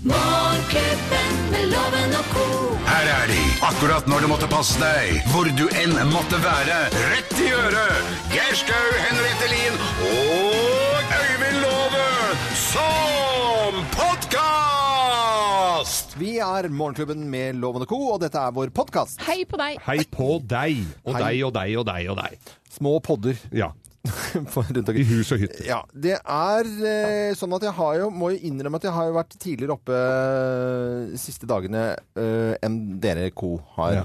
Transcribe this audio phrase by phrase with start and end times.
[0.00, 2.44] Morgenklubben med loven og ko.
[2.88, 6.76] Her er de, akkurat når du måtte passe deg, hvor du enn måtte være.
[7.12, 8.08] Rett i øret!
[8.32, 12.08] Geir Skau, Henriette Lien og Øyvind Låve
[12.62, 15.20] som podkast!
[16.20, 19.20] Vi er Morgenklubben med Loven og Co., og dette er vår podkast.
[19.28, 19.76] Hei på deg.
[19.84, 21.22] Hei på deg, og Hei.
[21.26, 22.40] deg og deg og deg og deg.
[22.72, 23.68] Små podder Ja,
[24.96, 25.64] i hus og hytte.
[25.66, 29.08] Ja, det er eh, sånn at jeg har jo, må jo innrømme at jeg har
[29.10, 31.82] jo vært tidligere oppe eh, de siste dagene
[32.18, 33.58] eh, enn dere co.
[33.76, 34.04] har Ja.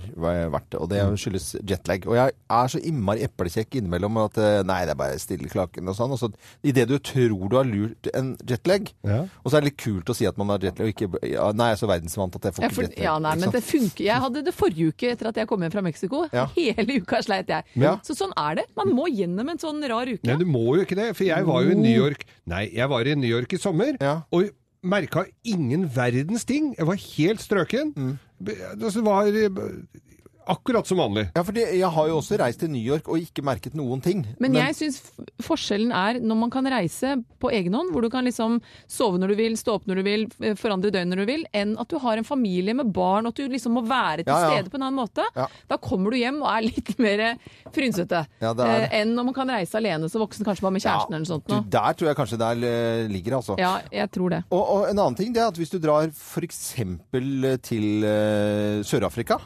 [0.51, 2.07] vært, og det skyldes jetlag.
[2.09, 5.87] Og jeg er så innmari eplekjekk innimellom at eh, nei, det er bare stille klaken
[5.91, 6.11] og sånn.
[6.15, 6.29] Og så
[6.67, 9.21] idet du tror du har lurt en jetlag, Ja.
[9.43, 11.47] og så er det litt kult å si at man har jetlag, og ikke ja,
[11.55, 13.05] Nei, jeg er så verdensvant at jeg får Ja, ikke for, jetlag.
[13.07, 13.55] ja, nei, ikke men sant?
[13.55, 14.03] det funker.
[14.09, 16.25] Jeg hadde det forrige uke etter at jeg kom hjem fra Mexico.
[16.35, 16.45] Ja.
[16.57, 17.63] Hele uka sleit jeg.
[17.79, 17.95] Ja.
[18.03, 18.65] Så sånn er det.
[18.75, 20.23] Man må gjennom en sånn rar uke.
[20.27, 22.89] Nei, du må jo ikke det, for jeg var jo i New York Nei, jeg
[22.89, 24.21] var i New York i sommer, Ja.
[24.31, 24.49] og
[24.85, 26.75] merka ingen verdens ting.
[26.77, 27.93] Jeg var helt strøken.
[28.39, 29.49] Det var eh,
[30.51, 31.27] akkurat som vanlig.
[31.35, 34.23] Ja, for jeg har jo også reist til New York og ikke merket noen ting.
[34.41, 34.99] Men jeg syns
[35.43, 38.59] forskjellen er når man kan reise på egen hånd, hvor du kan liksom
[38.91, 40.25] sove når du vil, stå opp når du vil,
[40.59, 43.41] forandre døgn når du vil, enn at du har en familie med barn, og at
[43.43, 44.51] du liksom må være til Ja, ja.
[44.55, 45.25] stede på en annen måte.
[45.35, 45.47] Ja.
[45.69, 47.25] Da kommer du hjem og er litt mer
[47.75, 50.85] frynsete Ja, er eh, enn når man kan reise alene som voksen, kanskje bare med
[50.85, 51.49] kjæresten eller noe sånt.
[51.49, 53.57] Du, der tror jeg kanskje det er, eh, ligger, altså.
[53.61, 54.43] Ja, jeg tror det.
[54.49, 56.61] Og, og en annen ting det er at hvis du drar f.eks.
[57.65, 59.39] til uh, Sør-Afrika,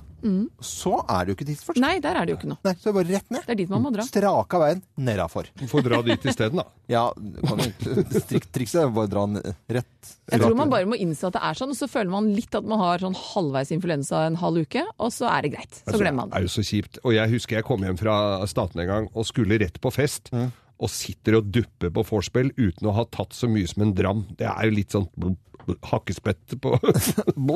[0.64, 1.80] så er det jo ikke tidsforsk.
[1.80, 1.84] Mm.
[1.86, 2.60] Nei, der er det jo ikke noe.
[2.66, 3.46] Nei, så er det bare rett ned.
[3.46, 4.06] Det er dit man må dra.
[4.08, 5.50] Straka veien nedafor.
[5.72, 6.68] Får dra dit isteden, da.
[6.90, 7.04] Ja,
[8.50, 10.14] trikset er bare å dra den rett.
[10.32, 12.56] Jeg tror man bare må innse at det er sånn, og så føler man litt
[12.58, 15.74] at man har sånn halvveis influensa en halv uke, og så er det greit.
[15.82, 16.98] Så Altså, glemmer man Det er jo så kjipt.
[17.04, 18.16] Og jeg husker jeg kom hjem fra
[18.50, 20.34] Staten en gang og skulle rett på fest.
[20.80, 24.26] Og sitter og dupper på vorspiel uten å ha tatt så mye som en dram.
[24.40, 25.10] Det er jo litt sånn
[25.92, 26.74] hakkespett på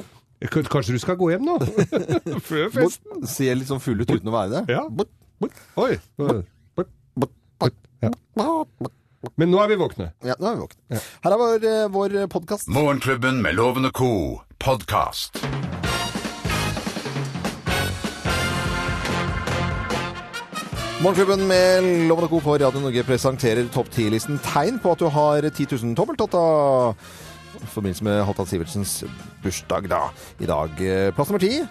[0.51, 1.57] Kanskje du skal gå hjem nå?
[2.49, 3.21] Før festen?
[3.21, 4.63] Bort, ser litt sånn full ut uten å være det.
[4.75, 4.83] Ja.
[4.89, 5.95] Bort, bort, Oi.
[6.19, 7.77] bort, bort.
[8.03, 8.11] Ja.
[9.39, 10.09] Men nå er vi våkne.
[10.27, 10.99] Ja, nå er vi våkne.
[11.23, 12.67] Her er vår, eh, vår podkast.
[12.67, 14.41] Morgenklubben med Loven og Co.
[14.59, 15.39] podkast.
[21.03, 22.39] Morgenklubben med Loven og Co.
[22.39, 26.43] på Radio Norge presenterer topp 10-listen tegn på at du har 10 000 tommeltotta.
[27.63, 28.93] I forbindelse med Halvdan Sivertsens
[29.43, 30.01] bursdag, da.
[30.43, 31.63] I dag eh, plass nummer ti.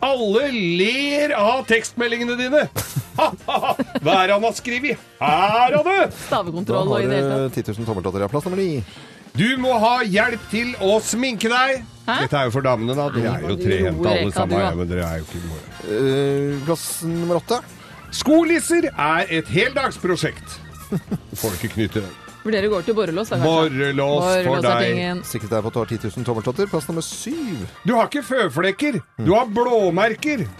[0.00, 2.62] Alle ler av tekstmeldingene dine!
[3.20, 5.00] Hva er det han har skrevet?
[5.20, 6.14] Her har du!
[6.24, 7.66] Stavekontroll og i det hele du tatt.
[7.68, 8.24] 10 000 tommeltotter.
[8.24, 8.80] Ja, plass nummer ni.
[9.36, 11.84] Du må ha hjelp til å sminke deg!
[12.08, 12.16] Hæ?
[12.24, 13.10] Dette er jo for damene, da.
[13.12, 14.64] De er jo Du trehendte alle sammen.
[14.64, 15.60] Ja, men dere er jo ikke.
[15.84, 17.60] Eh, plass nummer åtte.
[18.16, 20.56] Skolisser er et heldagsprosjekt.
[21.38, 22.16] Får ikke knytte den.
[22.40, 23.50] Vurderer dere går til borrelås, da kanskje.
[23.50, 24.86] Borrelås for er deg.
[24.86, 25.18] tingen.
[25.28, 26.70] Sikkert er på at du har 10 000 tommeltotter.
[26.72, 27.66] Plass nummer syv.
[27.84, 29.00] Du har ikke føflekker.
[29.20, 30.46] Du har blåmerker.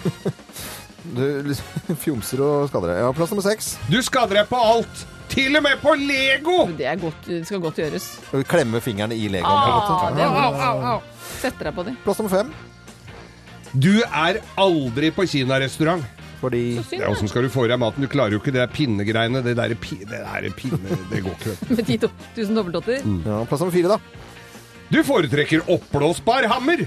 [1.01, 2.99] Du liksom fjomser og skader deg.
[3.01, 3.71] Ja, plass nummer seks.
[3.89, 5.07] Du skader deg på alt.
[5.33, 6.57] Til og med på Lego!
[6.77, 8.07] Det, er godt, det skal godt gjøres.
[8.51, 9.47] Klemme fingrene i legoen.
[9.47, 9.95] på en måte.
[9.97, 11.05] Ah, det er.
[11.41, 11.97] Setter deg på dem.
[12.05, 12.51] Plass nummer fem.
[13.73, 16.03] Du er aldri på kinarestaurant.
[16.41, 18.01] Fordi Synd, Ja, Åssen skal du få i deg maten?
[18.05, 19.43] Du klarer jo ikke det der pinnegreiene.
[19.45, 20.97] Det der, pi, det der pinne...
[21.11, 21.57] Det går ikke.
[21.77, 21.99] Med 10
[22.41, 23.03] 000 dobbeltdotter.
[23.05, 24.01] ja, Plass nummer fire, da.
[24.91, 26.87] Du foretrekker oppblåsbar hammer!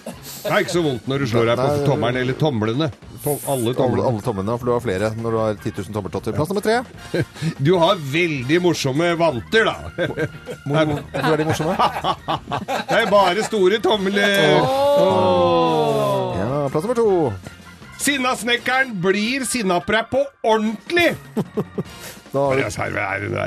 [0.00, 2.86] Det er ikke så vondt når du slår deg på tommelen eller tomlene.
[3.20, 4.04] To alle Alle, tomlene.
[4.08, 6.32] alle tomlene, for du har flere når du har 10 000 tommeltotter.
[6.36, 6.78] Plass nummer tre.
[7.68, 9.76] Du har veldig morsomme vanter, da.
[10.64, 11.76] Hvor, hvor er de morsomme?
[12.88, 14.36] Det er bare store tomler.
[16.40, 17.08] Ja, plass nummer to.
[18.00, 21.12] Sinnasnekkeren blir sinnaprepp på ordentlig!
[22.30, 22.60] Da har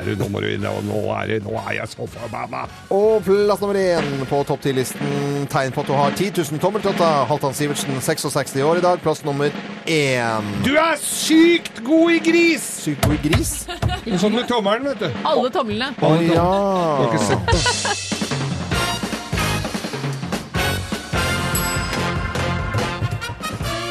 [0.04, 2.66] vi, nå, må du inn, og nå, er, det- nå er jeg så forbanna.
[2.92, 5.46] og plass nummer én på topp 10-listen.
[5.48, 7.24] Tegn på at du har 10 000 tommeltotter.
[7.30, 9.00] Halvdan Sivertsen, 66 år i dag.
[9.00, 9.48] Plass nummer
[9.88, 10.50] én.
[10.66, 12.66] Du er sykt god i gris!
[12.84, 13.54] Sykt god i gris.
[14.20, 15.08] Sånn med tommelen, vet du.
[15.32, 15.94] Alle tomlene.
[15.96, 18.53] Å Du har ikke sett det.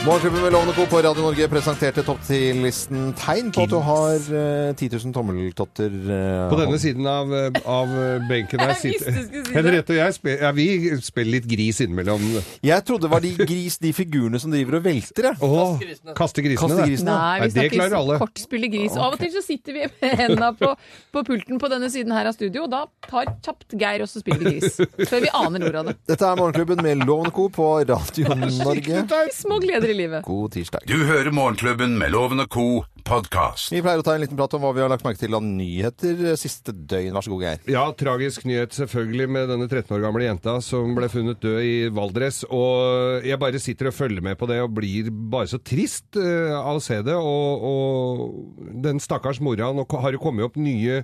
[0.05, 0.85] Morgenklubben med Lovende Co.
[0.85, 5.93] på Radio Norge presenterte topp 10-listen tegn på at du har eh, 10 000 tommeltotter.
[6.11, 7.93] eh, På denne siden av, eh, av
[8.27, 9.53] benken her Jeg visste sitter du skulle si det.
[9.55, 10.65] Henriette og jeg spiller, ja, vi
[11.07, 12.25] spiller litt gris innimellom.
[12.67, 15.39] Jeg trodde det var de gris, de figurene som driver og velter, jeg.
[15.39, 15.79] Åh,
[16.19, 16.59] kaste grisene.
[16.65, 17.15] Kaste grisene.
[17.15, 18.19] Nei, vi Nei, det klarer alle.
[18.25, 18.99] kortspille gris.
[18.99, 20.73] Av og til så sitter vi med hendene på,
[21.15, 24.51] på pulten på denne siden her av studio, og da tar kjapt Geir også spiller
[24.51, 24.75] gris.
[25.13, 25.97] Før vi aner ordet av det.
[26.11, 27.47] Dette er Morgenklubben med Lovende Co.
[27.55, 29.07] på Radio Norge.
[29.39, 30.25] Små gleder i i livet.
[30.25, 30.87] God tirsdag.
[30.89, 32.65] Du hører Morgenklubben med Loven og co.
[33.03, 33.73] podkast.
[33.73, 35.43] Vi pleier å ta en liten prat om hva vi har lagt merke til av
[35.43, 37.11] nyheter siste døgn.
[37.11, 37.65] Vær så god, Geir.
[37.73, 41.73] Ja, tragisk nyhet selvfølgelig med denne 13 år gamle jenta som ble funnet død i
[41.93, 42.43] Valdres.
[42.47, 46.55] Og jeg bare sitter og følger med på det og blir bare så trist eh,
[46.55, 47.17] av å se det.
[47.19, 51.03] Og, og den stakkars mora Nå har det kommet opp nye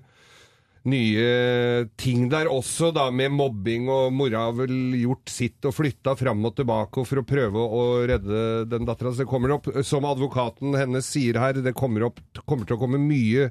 [0.87, 6.15] nye ting der også, da, med mobbing, og mora har vel gjort sitt og flytta
[6.19, 9.11] fram og tilbake for å prøve å redde den dattera.
[9.11, 12.83] Så det kommer opp, som advokaten hennes sier her, det kommer, opp, kommer til å
[12.83, 13.49] komme mye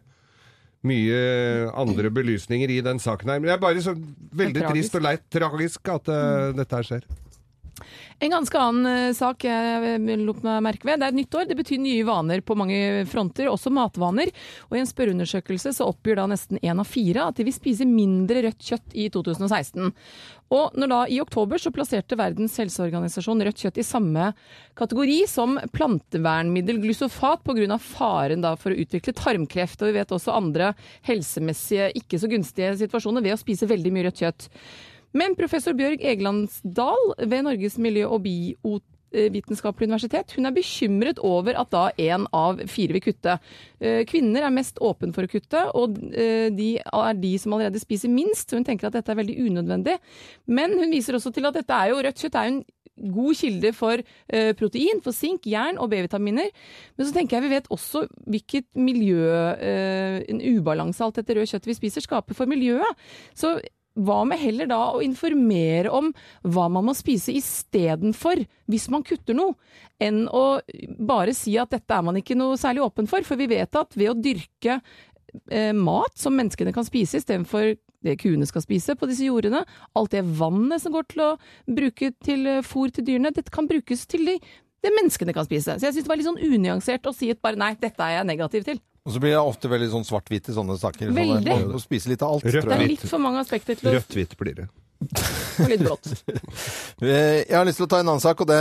[0.87, 1.23] mye
[1.75, 3.41] andre belysninger i den saken her.
[3.41, 3.97] Men det er bare så
[4.39, 7.09] veldig trist og leit tragisk at uh, dette her skjer.
[8.19, 10.99] En ganske annen eh, sak jeg lot meg merke ved.
[10.99, 11.45] Det er et nytt år.
[11.47, 14.33] Det betyr nye vaner på mange fronter, også matvaner.
[14.67, 17.87] Og i en spørreundersøkelse så oppgir da nesten én av fire at de vil spise
[17.87, 19.95] mindre rødt kjøtt i 2016.
[20.51, 24.33] Og når da i oktober så plasserte Verdens helseorganisasjon rødt kjøtt i samme
[24.81, 27.79] kategori som plantevernmiddel glyfosat pga.
[27.79, 29.79] faren da for å utvikle tarmkreft.
[29.79, 30.75] Og vi vet også andre
[31.07, 34.51] helsemessige ikke så gunstige situasjoner ved å spise veldig mye rødt kjøtt.
[35.17, 41.71] Men professor Bjørg Egelandsdal ved Norges miljø- og biovitenskapelige universitet hun er bekymret over at
[41.73, 43.39] da én av fire vil kutte.
[43.81, 47.81] Eh, Kvinner er mest åpen for å kutte, og eh, de er de som allerede
[47.81, 48.53] spiser minst.
[48.53, 49.97] Hun tenker at dette er veldig unødvendig.
[50.47, 52.67] Men hun viser også til at dette er jo, rødt kjøtt er jo en
[53.15, 56.53] god kilde for eh, protein, for sink, jern og B-vitaminer.
[56.99, 59.25] Men så tenker jeg vi vet også hvilket miljø,
[60.29, 63.07] en ubalanse alt dette røde kjøttet vi spiser skaper for miljøet.
[63.39, 63.57] Så
[63.99, 66.13] hva med heller da å informere om
[66.47, 69.57] hva man må spise istedenfor, hvis man kutter noe,
[70.03, 70.61] enn å
[70.99, 73.27] bare si at dette er man ikke noe særlig åpen for.
[73.27, 77.75] For vi vet at ved å dyrke eh, mat som menneskene kan spise istedenfor
[78.07, 79.65] det kuene skal spise på disse jordene,
[79.99, 81.33] alt det vannet som går til å
[81.67, 84.37] bruke til eh, fôr til dyrene, dette kan brukes til de,
[84.85, 85.79] det menneskene kan spise.
[85.79, 88.21] Så jeg syns det var litt sånn unyansert å si at bare nei, dette er
[88.21, 88.83] jeg negativ til.
[89.07, 91.15] Og så blir det ofte veldig sånn svart-hvitt i sånne saker.
[91.17, 91.47] Veldig.
[91.55, 93.97] Sånn, man spise litt av alt, Rødt Det er litt for mange aspekter til å
[93.99, 94.69] Rødt-hvitt blir det.
[95.63, 96.09] Og litt blått.
[96.99, 98.57] Eh, Jeg har lyst til å ta en annen sak, og det,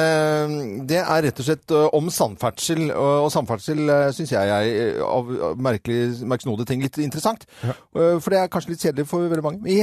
[0.85, 2.83] det er rett og slett eh, om samferdsel.
[2.93, 7.47] Og, samferdsel syns jeg er eh, av merksnodige ting litt interessant.
[7.65, 7.73] Ja.
[8.21, 9.73] For det er kanskje litt kjedelig for veldig mange.
[9.73, 9.79] I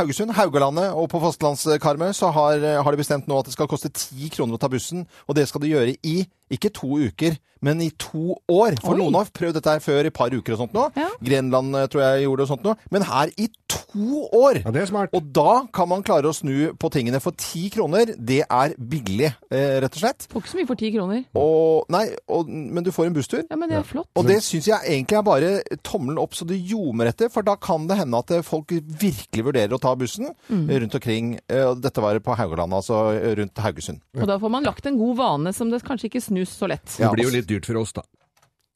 [0.00, 3.70] Haugesund, Haugalandet og på fastlandskarmet så har, eh, har de bestemt nå at det skal
[3.70, 5.06] koste ti kroner å ta bussen.
[5.30, 6.16] Og det skal de gjøre i
[6.50, 8.78] ikke to uker, men i to år.
[8.84, 9.00] For Oi.
[9.02, 10.86] noen har prøvd dette her før i et par uker og sånt nå.
[10.96, 11.08] Ja.
[11.26, 12.76] Grenland eh, tror jeg gjorde det og sånt nå.
[12.94, 14.60] Men her i to år!
[14.62, 15.14] Ja, det er smart.
[15.16, 18.12] Og da kan man klare å snu på tingene for ti kroner.
[18.16, 20.26] Det er billig, eh, rett og slett.
[20.30, 21.24] Får ikke så mye for ti kroner.
[21.36, 23.42] Og, nei, og, men du får en busstur.
[23.50, 24.08] Ja, men det er flott.
[24.16, 25.50] Og det syns jeg egentlig er bare
[25.86, 29.46] tommelen opp så det ljomer etter, for da kan det hende at eh, folk virkelig
[29.50, 30.68] vurderer å ta bussen Mm.
[30.82, 31.38] rundt omkring.
[31.48, 32.96] eh, og Dette var på Haugalandet, altså
[33.38, 34.00] rundt Haugesund.
[34.20, 36.84] Og da får man lagt en god vane som det kanskje ikke snus så lett.
[37.00, 38.02] Ja, Det blir jo litt dyrt for oss, da.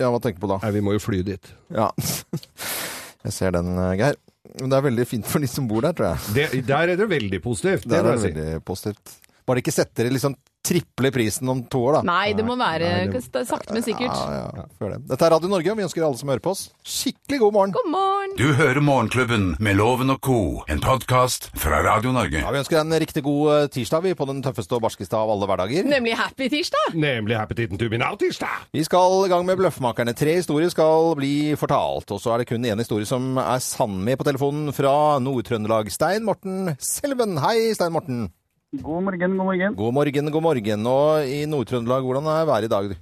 [0.01, 0.57] Ja, hva tenker du på da?
[0.63, 1.51] Nei, vi må jo fly dit.
[1.69, 1.91] Ja.
[3.27, 4.17] Jeg ser den, eh, Geir.
[4.61, 6.35] Men det er veldig fint for de som bor der, tror jeg.
[6.35, 7.85] Det, der er det veldig positivt.
[7.85, 8.41] Det Der må er det jeg si.
[8.41, 9.13] veldig positivt.
[9.47, 10.35] Bare ikke setter det liksom
[10.67, 12.03] triple prisen om to år, da.
[12.07, 14.13] Nei, det må være Nei, det- sakte, men sikkert.
[14.13, 14.99] Ja, ja, før det.
[15.09, 17.73] Dette er Radio Norge, og vi ønsker alle som hører på oss, skikkelig god morgen.
[17.73, 18.37] God morgen!
[18.37, 22.41] Du hører Morgenklubben med Loven og co., en podkast fra Radio Norge.
[22.45, 25.17] Ja, vi ønsker deg en riktig god eh, tirsdag, vi, på den tøffeste og barskeste
[25.17, 25.85] av alle hverdager.
[25.89, 26.95] Nemlig happy tirsdag!
[26.95, 28.69] Nemlig appetitten to be now tirsdag!
[28.73, 30.15] Vi skal i gang med Bløffmakerne.
[30.17, 33.99] Tre historier skal bli fortalt, og så er det kun én historie som er sann
[34.05, 35.91] med på telefonen fra Nord-Trøndelag.
[35.91, 37.39] Stein Morten Selven.
[37.43, 38.29] Hei, Stein Morten.
[38.71, 39.75] God morgen, god morgen.
[39.75, 40.85] God morgen, god morgen.
[40.87, 42.93] Og i Nord-Trøndelag, hvordan er været i dag?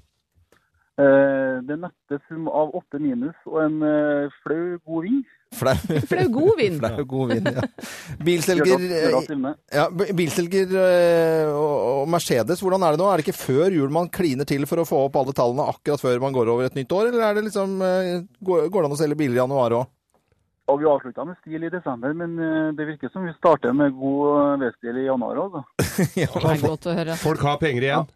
[0.98, 5.26] Eh, det nette sum av åtte minus og en eh, flau god vind.
[5.58, 5.74] Flau.
[6.10, 6.80] Flau god vind.
[6.80, 7.66] Flau god vind, ja.
[8.30, 9.84] Bilselger, eh, ja,
[10.16, 13.10] bilselger eh, og og Mercedes, hvordan er det nå?
[13.12, 16.00] Er det ikke før jul man kliner til for å få opp alle tallene akkurat
[16.00, 18.88] før man går over et nytt år, eller er det liksom, eh, går går det
[18.88, 19.92] an å selge biler i januar òg?
[20.68, 23.94] Og vi avslutta med stil i desember, men eh, det virker som vi starter med
[23.96, 25.58] god V-stil i januar òg.
[26.18, 27.16] Det er godt å høre.
[27.20, 28.08] Folk har penger igjen.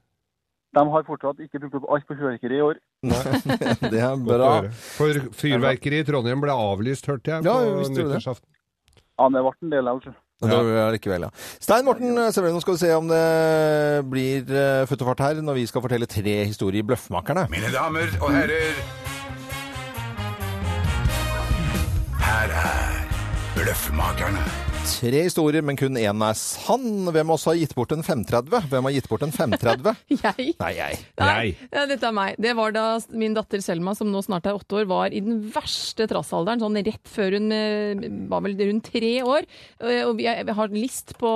[0.72, 2.80] De har fortsatt ikke brukt opp alt på fyrverkeri i år.
[3.92, 4.50] Det er bra.
[4.72, 7.92] For fyrverkeri i Trondheim ble avlyst, hørte jeg, Ja, på det.
[7.96, 8.48] nyttårsaften.
[9.20, 10.00] Ja, det ble en del, av
[10.42, 11.30] Det var likevel, ja.
[11.62, 13.22] Stein Morten Severin, nå skal vi se om det
[14.12, 14.48] blir
[14.90, 17.46] født og fart her når vi skal fortelle tre historier i Bløffmakerne.
[17.52, 19.01] Mine damer og herrer
[23.72, 24.71] Her er Bløffmakerne.
[24.92, 27.08] Tre historier, men kun én er sann.
[27.10, 28.68] Hvem av oss har gitt bort en 530?
[28.70, 29.96] Hvem har gitt bort en 530?
[30.22, 30.52] Jeg?
[30.60, 30.98] Nei, jeg.
[31.18, 31.46] Nei.
[31.72, 32.36] Ja, dette er meg.
[32.42, 32.84] Det var da
[33.18, 36.62] min datter Selma, som nå snart er åtte år, var i den verste trassalderen.
[36.62, 39.48] Sånn rett før hun eh, var vel rundt tre år.
[39.82, 41.32] Eh, Og jeg har list på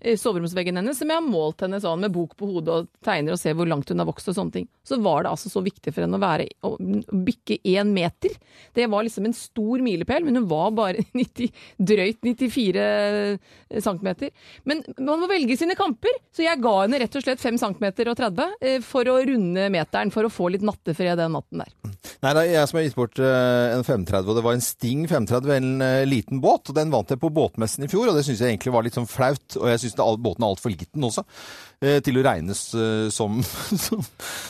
[0.00, 3.36] eh, soveromsveggen hennes som jeg har målt henne sånn med bok på hodet og tegner
[3.36, 4.68] og ser hvor langt hun har vokst og sånne ting.
[4.86, 8.32] Så var det altså så viktig for henne å være å bykke én meter.
[8.76, 11.52] Det var liksom en stor milepæl, men hun var bare 90,
[11.92, 12.83] drøyt 94
[13.80, 14.30] centimeter.
[14.68, 17.86] Men man må velge sine kamper, så jeg ga henne rett og slett 5 cm
[18.08, 21.72] og 30 eh, for å runde meteren, for å få litt nattefred den natten der.
[22.24, 24.64] Nei, det er jeg som har gitt bort eh, en 530, og det var en
[24.64, 26.70] Sting 530, en eh, liten båt.
[26.70, 28.96] og Den vant jeg på båtmessen i fjor, og det syns jeg egentlig var litt
[28.96, 29.58] sånn flaut.
[29.60, 31.24] Og jeg syns båten er altfor liten også,
[31.84, 33.42] eh, til å regnes eh, som,
[33.86, 34.04] som,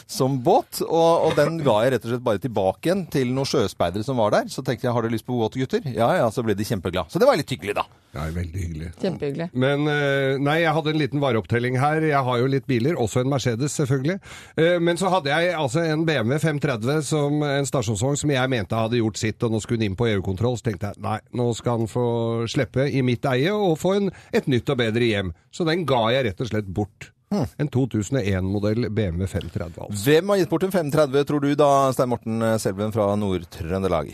[0.06, 0.84] som båt.
[0.86, 4.20] Og, og den ga jeg rett og slett bare tilbake igjen til noen sjøspeidere som
[4.22, 4.50] var der.
[4.52, 5.84] Så tenkte jeg har dere lyst på båt, gutter?
[5.94, 7.10] Ja ja, så ble de kjempeglade.
[7.12, 7.88] Så det var litt hyggelig, da.
[8.14, 8.88] Ja, veldig hyggelig.
[9.02, 9.48] Kjempehyggelig.
[9.58, 12.04] Men eh, nei, jeg hadde en liten vareopptelling her.
[12.06, 14.20] Jeg har jo litt biler, også en Mercedes selvfølgelig.
[14.60, 18.78] Eh, Men så hadde jeg altså en BMW 530 som en stasjonsvogn som jeg mente
[18.78, 20.60] hadde gjort sitt, og nå skulle den inn på EU-kontroll.
[20.60, 22.06] Så tenkte jeg nei, nå skal den få
[22.50, 25.34] slippe i mitt eie og få en, et nytt og bedre hjem.
[25.50, 27.10] Så den ga jeg rett og slett bort.
[27.34, 30.04] En 2001-modell BMW 530 altså.
[30.06, 34.12] Hvem har gitt bort en 530, tror du da, Stein Morten Selven fra Nord-Trøndelag?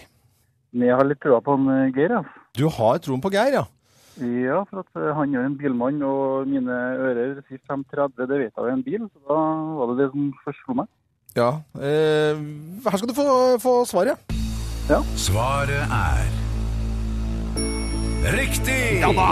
[0.80, 2.22] Jeg har litt trua på han eh, Geir, ja.
[2.56, 3.66] Du har troen på Geir, ja.
[4.18, 8.50] Ja, for at eh, han er en bilmann, og mine ører sier 530, det vet
[8.50, 9.06] jeg er en bil.
[9.06, 9.38] Så da
[9.78, 10.90] var det det som først slo meg.
[11.36, 11.50] Ja.
[11.78, 12.42] Eh,
[12.84, 13.30] her skal du få,
[13.62, 14.18] få svaret.
[15.14, 16.30] Svaret er
[18.20, 19.00] Riktig!
[19.00, 19.28] Ja da!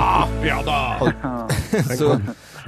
[0.47, 0.79] Ja da!
[1.99, 2.15] Så,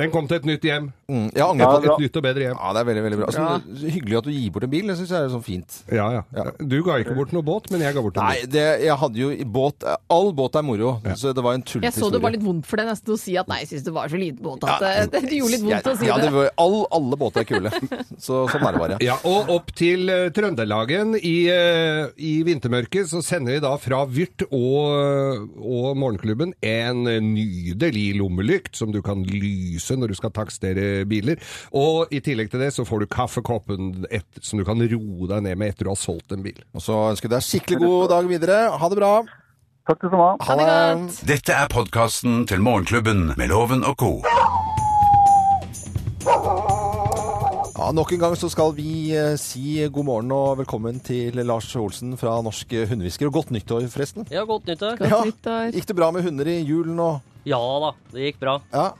[0.01, 0.89] den kom til et nytt hjem.
[1.11, 2.57] mm, jeg angrer Ja, på Et nytt og bedre hjem.
[2.61, 3.29] Ja, det er veldig, veldig bra.
[3.31, 5.79] Altså, Hyggelig at du gir bort en bil, det syns jeg er sånn fint.
[5.93, 6.23] Ja, ja.
[6.37, 6.45] Ja.
[6.61, 9.21] Du ga ikke bort noe båt, men jeg ga bort en Nei, det, jeg hadde
[9.21, 12.33] jo båt All båt er moro, så det var en tullete Jeg så det var
[12.35, 14.43] litt vondt for deg nesten å si at nei, jeg syns det var så liten
[14.45, 16.31] båt at Ja, det, det gjorde litt vondt å si ja, det.
[16.35, 17.73] var, all, alle båter er kule.
[18.27, 18.99] Så sånn er det bare.
[19.05, 24.03] Ja, og opp til uh, Trøndelagen i, uh, i vintermørket så sender vi da fra
[24.11, 27.05] Vyrt og, og Morgenklubben en
[27.35, 31.41] nydelig lommelykt som du kan lyse når du skal takstere biler.
[31.73, 35.43] Og i tillegg til det så får du kaffekoppen et, som du kan roe deg
[35.49, 36.61] ned med etter du har solgt en bil.
[36.75, 38.61] Og så ønsker jeg deg skikkelig god dag videre.
[38.79, 39.13] Ha det bra.
[39.89, 40.31] Takk det samme.
[40.47, 41.21] Ha det godt.
[41.27, 44.13] Dette er podkasten til Morgenklubben med Loven og co.
[47.81, 51.71] Ja, nok en gang så skal vi eh, si god morgen og velkommen til Lars
[51.81, 53.31] Olsen fra Norsk Hundehvisker.
[53.31, 54.27] Og godt nyttår, forresten.
[54.31, 54.99] Ja, godt nyttår.
[55.01, 55.23] Godt Ja.
[55.25, 55.71] nyttår.
[55.79, 58.59] Gikk det bra med hunder i julen og Ja da, det gikk bra.
[58.75, 58.91] Ja,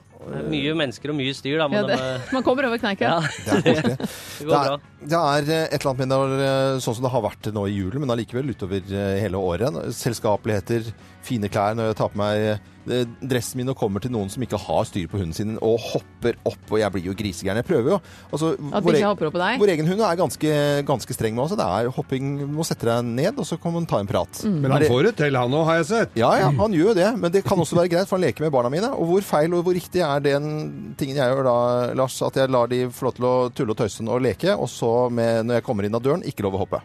[0.51, 1.67] Mye mennesker og mye styr, da.
[1.71, 3.15] Men ja, det, man kommer over kneika.
[3.21, 4.79] ja, det det går bra.
[5.01, 7.65] Det er eh, et eller annet med det eh, sånn som det har vært nå
[7.67, 9.79] i julen, men allikevel utover eh, hele året.
[9.97, 10.91] Selskapeligheter,
[11.25, 14.57] fine klær når jeg tar på meg dressen min og kommer til noen som ikke
[14.57, 17.59] har styr på hunden sin, og hopper opp, og jeg blir jo grisegæren.
[17.61, 17.99] Jeg prøver jo.
[18.31, 19.59] Altså, At vår, bikkja e- hopper opp på deg.
[19.61, 20.53] vår egen hund er ganske,
[20.87, 21.55] ganske streng med oss.
[21.59, 24.41] Det er hopping, du må sette deg ned, og så kan man ta en prat.
[24.41, 24.57] Mm.
[24.63, 26.17] Men han får det til, han òg, har jeg sett.
[26.17, 28.47] Ja, ja, han gjør jo det, men det kan også være greit, for han leker
[28.47, 28.91] med barna mine.
[28.97, 31.57] Og hvor feil og hvor riktig er den tingen jeg gjør da,
[32.01, 32.17] Lars?
[32.25, 34.90] At jeg lar de få lov til å tulle og tøyse og leke, og så
[35.13, 36.81] med, når jeg kommer inn av døren, ikke lov å hoppe.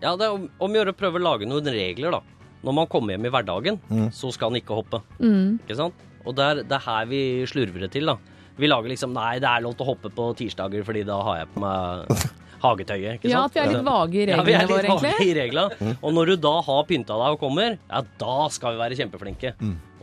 [0.00, 2.20] Ja, det er om, om å gjøre å prøve å lage noen regler, da.
[2.64, 4.08] Når man kommer hjem i hverdagen, Mm.
[4.12, 5.00] så skal han ikke hoppe.
[5.20, 5.58] Mm.
[5.64, 5.94] Ikke sant?
[6.26, 8.18] Og det er, det er her vi slurver det til, da.
[8.60, 11.38] Vi lager liksom Nei, det er lov til å hoppe på tirsdager, fordi da har
[11.40, 12.10] jeg på meg
[12.64, 13.14] hagetøyet.
[13.16, 13.32] Ikke sant?
[13.32, 15.32] Ja, at vi er litt vage i Ja, vi er reglene litt våre, vage i
[15.38, 15.94] reglene.
[16.04, 19.54] Og når du da har pynta deg og kommer, ja, da skal vi være kjempeflinke.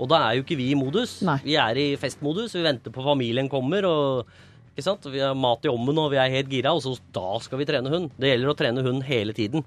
[0.02, 1.20] Og da er jo ikke vi i modus.
[1.26, 1.38] Nei.
[1.46, 2.56] Vi er i festmodus.
[2.58, 4.34] Vi venter på familien kommer, og?
[4.78, 7.66] Vi har mat i ommen, og vi er helt gira, og så da skal vi
[7.66, 8.12] trene hund.
[8.20, 9.64] Det gjelder å trene hund hele tiden.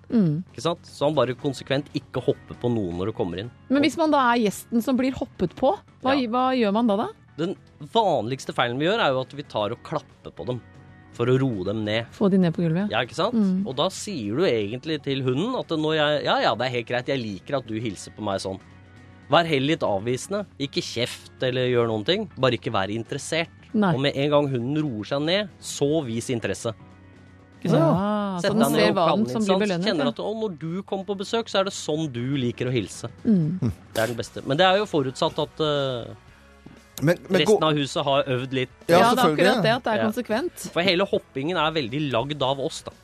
[0.52, 0.86] Ikke sant?
[0.86, 3.50] Så han bare konsekvent ikke hopper på noen når du kommer inn.
[3.68, 6.28] Men hvis man da er gjesten som blir hoppet på, hva, Ja.
[6.30, 7.08] hva gjør man da da?
[7.36, 7.56] Den
[7.92, 10.60] vanligste feilen vi gjør, er jo at vi tar og klapper på dem.
[11.12, 12.06] For å roe dem ned.
[12.14, 12.88] Få de ned på gulvet?
[12.92, 13.66] Ja, ikke sant?
[13.66, 17.06] Og da sier du egentlig til hunden at jeg Ja, ja, det er helt greit,
[17.10, 18.60] jeg liker at du hilser på meg sånn.
[19.30, 20.44] Vær heller litt avvisende.
[20.58, 22.28] Ikke kjeft eller gjør noen ting.
[22.40, 23.52] Bare ikke vær interessert.
[23.72, 23.92] Nei.
[23.94, 26.72] Og med en gang hunden roer seg ned, så vis interesse.
[27.60, 27.84] Ikke sant?
[27.84, 29.86] Ja, så Sett den deg ned ser og kall den som blir belønnet.
[29.86, 32.72] Kjenner at å, når du kommer på besøk, så er det sånn du liker å
[32.74, 33.10] hilse.
[33.22, 33.70] Mm.
[33.94, 34.42] Det er den beste.
[34.48, 36.10] Men det er jo forutsatt at uh,
[37.04, 38.72] Men, men resten av huset har øvd litt.
[38.88, 40.08] Ja, Ja, det er akkurat det at det er Ja.
[40.10, 40.66] konsekvent.
[40.74, 42.96] For hele hoppingen er veldig lagd av oss, da.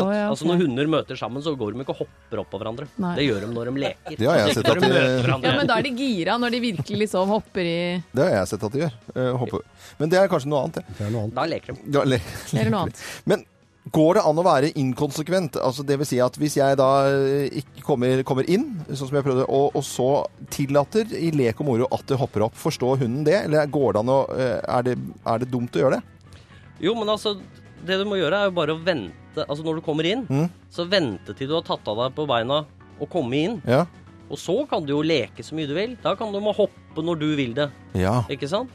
[0.00, 0.46] Å, ja, Altså.
[0.48, 2.86] Når hunder møter sammen, så går de ikke og hopper opp på hverandre.
[3.02, 3.12] Nei.
[3.18, 4.16] Det gjør de når de leker.
[4.18, 4.90] Det har jeg sett at de.
[5.28, 7.78] Ja, men da er de gira når de virkelig liksom hopper i
[8.12, 8.98] Det har jeg sett at de gjør.
[9.42, 9.64] Hopper.
[10.00, 10.98] Men det er kanskje noe annet, det.
[10.98, 11.36] Det er noe annet.
[11.40, 11.90] Da leker de.
[11.98, 12.20] Da le-
[12.52, 13.02] Eller noe annet.
[13.28, 13.44] Men
[13.90, 15.56] Går det an å være inkonsekvent?
[15.58, 19.16] Altså det vil si at hvis jeg da eh, ikke kommer, kommer inn, sånn som
[19.18, 20.06] jeg prøvde, og, og så
[20.54, 23.40] tillater i lek og moro at det hopper opp, forstår hunden det?
[23.48, 24.94] Eller går det an å eh, er det,
[25.26, 26.38] er det dumt å gjøre det?
[26.86, 27.34] Jo, men altså,
[27.82, 29.18] det du må gjøre er jo bare å vente.
[29.48, 30.48] Altså når du kommer inn, Mm.
[30.70, 32.64] så vente til du har tatt av deg på beina
[33.00, 33.62] og komme inn.
[33.66, 33.86] Ja.
[34.30, 35.96] Og så kan du jo leke så mye du vil.
[36.02, 37.70] Da kan du må hoppe når du vil det.
[37.94, 38.22] Ja.
[38.28, 38.70] Ikke sant?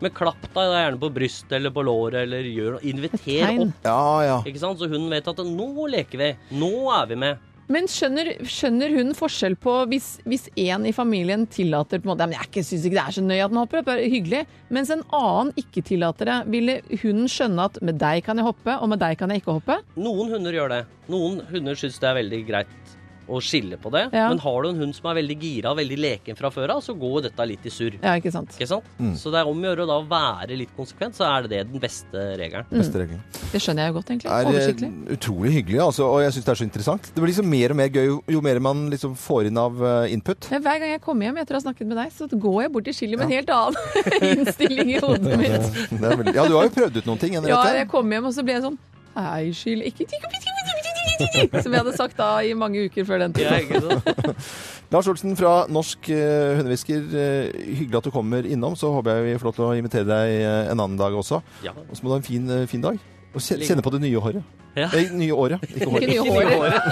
[0.00, 2.82] Men klapp deg da gjerne på brystet eller på låret, eller gjør noe.
[2.82, 3.74] Inviter opp.
[3.84, 4.38] Ja, ja.
[4.42, 4.78] Ikke sant?
[4.80, 6.30] Så hun vet at nå leker vi.
[6.58, 7.38] Nå er vi med.
[7.72, 12.28] Men skjønner, skjønner hun forskjell på hvis, hvis en i familien tillater på en måte,
[12.32, 14.42] Jeg syns ikke det er så nøye at den hopper, det er hyggelig.
[14.68, 16.38] Mens en annen ikke tillater det.
[16.52, 19.56] Ville hunden skjønne at med deg kan jeg hoppe, og med deg kan jeg ikke
[19.60, 19.78] hoppe?
[19.96, 20.82] Noen hunder gjør det.
[21.12, 22.98] Noen hunder syns det er veldig greit
[23.28, 24.06] å skille på det.
[24.14, 24.28] Ja.
[24.32, 26.82] Men har du en hund som er veldig gira og veldig leken fra før av,
[26.84, 27.98] så går dette litt i surr.
[28.02, 28.54] Ja, ikke sant.
[28.56, 28.88] Ikke sant?
[29.20, 32.24] Så det er om å gjøre å være litt konsekvent, så er det den beste
[32.40, 32.66] regelen.
[32.72, 33.22] Beste regelen.
[33.52, 34.30] Det skjønner jeg jo godt, egentlig.
[34.32, 34.90] er eh, Oversiktlig.
[35.16, 37.10] utrolig hyggelig, altså, og jeg syns det er så interessant.
[37.14, 39.82] Det blir liksom mer og mer gøy jo, jo mer man liksom får inn av
[39.86, 40.48] eh, input.
[40.52, 42.72] Ja, hver gang jeg kommer hjem etter å ha snakket med deg, så går jeg
[42.76, 43.76] bort til skillet med en helt annen
[44.32, 45.68] innstilling i hodet mitt.
[45.92, 47.36] Det er veldig, ja, du har jo prøvd ut noen ting.
[47.46, 48.80] Ja, jeg kom hjem, og så ble jeg sånn
[49.12, 50.61] Nei, skyld ikke tikk, tikk, tikk,
[51.64, 53.48] Som jeg hadde sagt da i mange uker før den tid.
[53.48, 54.32] Ja.
[54.92, 58.76] Lars Olsen fra Norsk uh, hundehvisker, eh, hyggelig at du kommer innom.
[58.76, 61.40] Så håper jeg vi får lov til å invitere deg eh, en annen dag også.
[61.64, 61.72] Ja.
[61.88, 63.00] Og så må du ha en fin, eh, fin dag.
[63.32, 64.58] Og kjenne på det nye håret.
[64.76, 64.88] Ja.
[64.96, 66.02] Eh, nye året, ikke håret.
[66.08, 66.82] Ikke nye håret.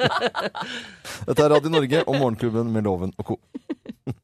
[1.28, 3.38] Dette er Radio Norge og Morgenklubben med Loven og co.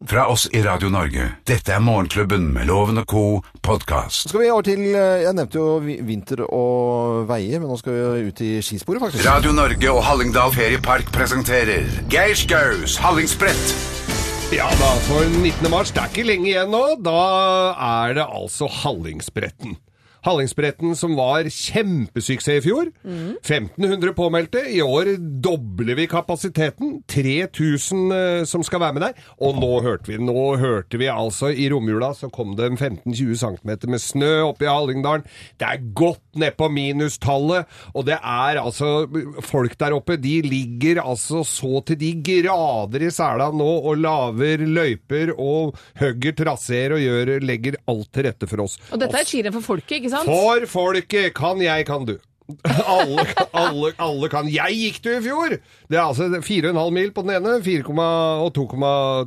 [0.09, 1.29] Fra oss i Radio Norge.
[1.47, 3.25] Dette er Morgenklubben med Loven og co.
[3.63, 4.27] podkast.
[4.27, 7.97] Nå skal vi over til eh, Jeg nevnte jo vinter og veier, men nå skal
[7.97, 9.27] vi ut i skisporet, faktisk.
[9.29, 13.77] Radio Norge og Hallingdal Feriepark presenterer Geir Skaus Hallingsbrett.
[14.55, 15.67] Ja da, for 19.
[15.73, 17.19] mars, det er ikke lenge igjen nå, da
[17.75, 19.75] er det altså Hallingsbretten.
[20.27, 22.91] Hallingsbretten som var kjempesuksess i fjor.
[23.07, 24.65] 1500 påmeldte.
[24.75, 27.01] I år dobler vi kapasiteten.
[27.11, 29.25] 3000 eh, som skal være med der.
[29.41, 33.39] Og nå hørte vi nå hørte vi altså i romjula så kom det en 15-20
[33.41, 35.27] cm med snø oppe i Hallingdalen.
[35.59, 39.07] Det er godt ned på minustallet, og det er altså
[39.47, 44.65] Folk der oppe, de ligger altså så til de grader i sela nå og laver
[44.67, 48.79] løyper og hugger traseer og gjør, legger alt til rette for oss.
[48.91, 50.16] Og dette er skirenn for folket, ikke sant?
[50.25, 51.35] For folket!
[51.35, 52.17] Kan jeg, kan du.
[52.87, 53.25] Alle,
[53.57, 54.47] alle, alle kan.
[54.51, 55.57] Jeg gikk det i fjor!
[55.91, 57.83] Det er altså 4,5 mil på den ene 4,
[58.43, 59.27] og 2,5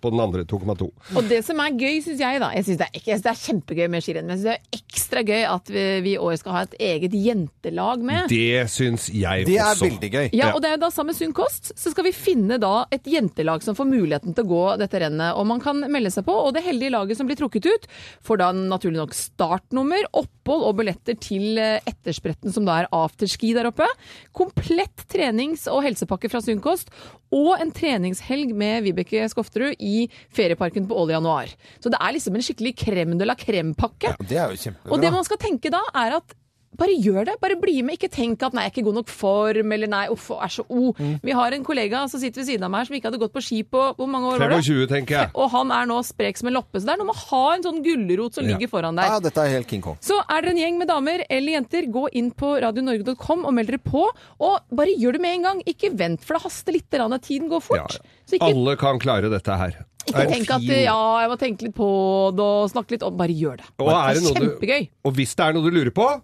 [0.00, 0.44] på den andre.
[0.48, 0.88] 2,2.
[1.16, 3.88] Og det som er gøy, syns jeg, da Jeg syns det, er det er kjempegøy
[3.92, 6.76] med skirenn, men det er ekstra gøy at vi, vi i år skal ha et
[6.88, 8.32] eget jentelag med.
[8.32, 10.28] Det syns jeg Det er veldig gøy.
[10.36, 12.86] Ja, og det er jo da sammen med Sunn kost, så skal vi finne da
[12.94, 15.36] et jentelag som får muligheten til å gå dette rennet.
[15.38, 17.88] Og man kan melde seg på, og det heldige laget som blir trukket ut,
[18.24, 20.08] får da naturlig nok startnummer,
[20.44, 23.88] opphold og billetter til eh, etterspretten som da er afterski der oppe.
[24.36, 26.92] Komplett trenings- og helsepakke fra Sunnkost.
[27.34, 31.50] og en treningshelg med Vibeke Skofterud i ferieparken på Ål i januar.
[31.80, 33.34] Så det er liksom en skikkelig crème de la.
[33.34, 34.92] Det er jo kjempebra.
[34.92, 36.36] Og det man skal tenke da, er at
[36.76, 37.34] bare gjør det.
[37.40, 37.96] Bare bli med.
[37.98, 40.64] Ikke tenk at 'nei, jeg er ikke god nok form', eller 'nei, uff, er så
[40.68, 40.94] o'.
[40.98, 41.20] Mm.
[41.22, 43.32] Vi har en kollega som sitter ved siden av meg her som ikke hadde gått
[43.32, 44.64] på ski på hvor mange år var det?
[44.64, 45.30] 20, tenker jeg.
[45.34, 46.80] Og han er nå sprek som en loppe.
[46.80, 48.56] Så det er noe med å ha en sånn gulrot som Ja.
[48.56, 49.04] ligger foran deg.
[49.06, 49.96] Ja, dette er helt King Kong.
[50.00, 53.68] Så er dere en gjeng med damer eller jenter, gå inn på radionorge.com og meld
[53.68, 54.08] dere på.
[54.40, 55.62] Og bare gjør det med en gang.
[55.66, 56.90] Ikke vent, for det haster litt.
[56.94, 57.98] Rann, Tiden går Ja, fort.
[58.26, 59.84] Så ikke, Alle kan klare dette her.
[60.06, 63.16] Ikke er tenk at ja, jeg må tenke litt på det og snakke litt om
[63.16, 63.64] Bare gjør det.
[63.80, 64.80] Og er det det er kjempegøy.
[64.84, 65.08] du-.
[65.08, 66.20] Og hvis det er noe du lurer på,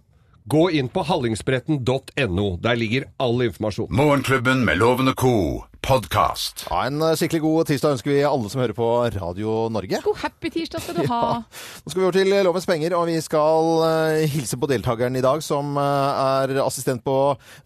[0.51, 2.47] gå inn på hallingsbretten.no.
[2.61, 3.91] Der ligger all informasjon.
[3.95, 5.31] Morgenklubben med lovende ko.
[5.31, 5.71] co.
[5.81, 6.67] podkast.
[6.69, 10.01] Ja, en eh, skikkelig god tirsdag ønsker vi alle som hører på Radio Norge.
[10.05, 11.23] God happy tirsdag skal du ha.
[11.83, 15.25] Nå skal vi over til Lovens penger, og vi skal uh, hilse på deltakeren i
[15.25, 17.17] dag, som uh, er assistent på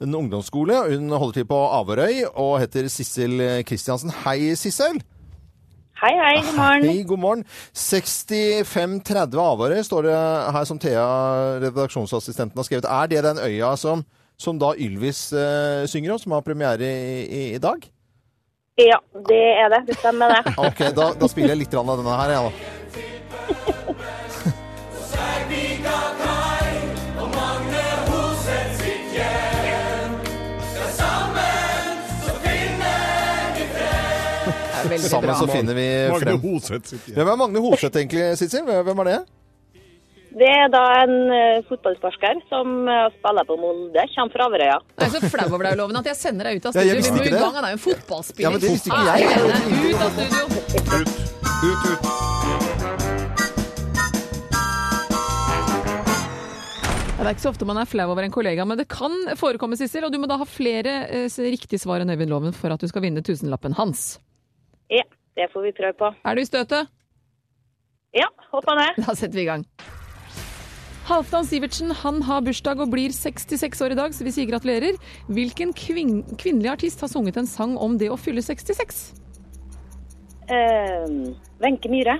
[0.05, 0.85] en ungdomsskole.
[0.94, 4.14] Hun holder til på Averøy og heter Sissel Kristiansen.
[4.25, 5.03] Hei, Sissel.
[6.05, 6.83] Hei, hei, god morgen.
[6.85, 7.43] Hei, god morgen.
[7.73, 10.17] 6530 Averøy står det
[10.53, 11.05] her som Thea,
[11.62, 12.88] redaksjonsassistenten, har skrevet.
[12.93, 14.03] Er det den øya som,
[14.37, 17.88] som da Ylvis uh, synger om, som har premiere i, i, i dag?
[18.77, 19.81] Ja, det er det.
[19.88, 20.55] Det stemmer det.
[20.67, 22.74] Ok, da, da spiller jeg litt av denne her, jeg, da.
[35.11, 36.95] Sammen så finner vi Magne Hoseth.
[37.14, 38.64] Hvem er Magne Hoseth egentlig, Sissel?
[38.69, 39.19] Hvem er det?
[40.35, 44.03] Det er da en uh, fotballsparker som uh, spiller på Molde.
[44.17, 44.79] Kommer fra Averøya.
[44.99, 46.88] Jeg er så flau over deg, Loven, at jeg sender deg ut av Ja, jeg
[46.90, 46.99] studio.
[46.99, 47.45] visste Vi må ikke i det.
[47.45, 48.43] gang, han er jo en fotballspiller.
[48.43, 49.19] Ja, men det visste ikke jeg.
[49.95, 50.43] Ut av studio.
[50.75, 50.99] Ut,
[51.71, 53.05] ut, ut.
[57.14, 59.79] Det er ikke så ofte man er flau over en kollega, men det kan forekomme,
[59.81, 60.05] Sissel.
[60.05, 62.90] Og du må da ha flere eh, riktige svar enn Øyvind Loven for at du
[62.90, 64.19] skal vinne tusenlappen hans.
[64.92, 65.05] Ja,
[65.37, 66.12] det får vi prøve på.
[66.25, 66.90] Er du i støtet?
[68.14, 69.01] Ja, hoppa ned.
[69.03, 69.64] Da setter vi i gang.
[71.05, 74.97] Halvdan Sivertsen han har bursdag og blir 66 år i dag, så vi sier gratulerer.
[75.29, 79.03] Hvilken kvin kvinnelig artist har sunget en sang om det å fylle 66?
[80.49, 82.16] Wenche uh, Myhre.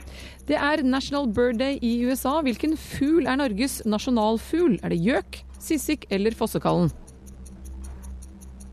[0.49, 2.41] Det er National Bird Day i USA.
[2.45, 4.77] Hvilken fugl er Norges nasjonalfugl?
[4.85, 6.93] Er det gjøk, sissik eller fossekallen?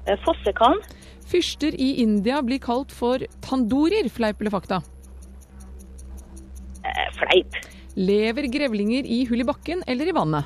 [0.09, 0.81] Uh, Fossekan.
[1.31, 4.81] Fyrster i India blir kalt for tandorier, fleip eller fakta?
[6.83, 7.55] Eh, fleip.
[7.95, 10.45] Lever grevlinger i hull i bakken eller i vannet?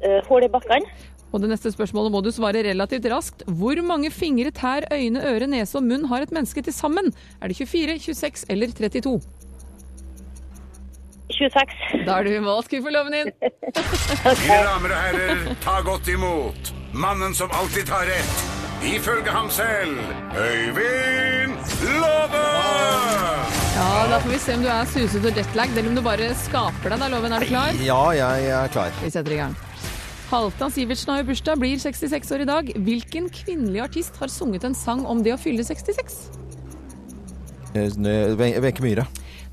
[0.00, 0.86] Eh, Hull i bakken.
[1.30, 3.44] Og det neste spørsmålet må du svare relativt raskt.
[3.46, 7.12] Hvor mange fingre, tær, øyne, øre, nese og munn har et menneske til sammen?
[7.38, 9.20] Er det 24, 26 eller 32?
[11.30, 12.02] 26.
[12.08, 12.64] Da er du i mål.
[12.66, 13.30] Skal vi få loven inn?
[14.42, 18.44] Mine damer og herrer, ta godt imot mannen som alltid tar rett,
[18.84, 19.98] ifølge ham selv,
[20.36, 21.54] Øyvind
[22.00, 22.44] Love!
[23.76, 26.32] Ja, Da får vi se om du er suset og jetlag, eller om du bare
[26.36, 27.00] skaper deg.
[27.00, 27.76] Da, Loven, er du klar?
[27.84, 28.90] Ja, jeg er klar.
[29.04, 29.54] Vi setter i gang.
[30.30, 32.68] Halvdan Sivertsen har jo bursdag, blir 66 år i dag.
[32.86, 36.18] Hvilken kvinnelig artist har sunget en sang om det å fylle 66?
[37.74, 37.90] Eh,
[38.38, 39.06] Wenche Myhre.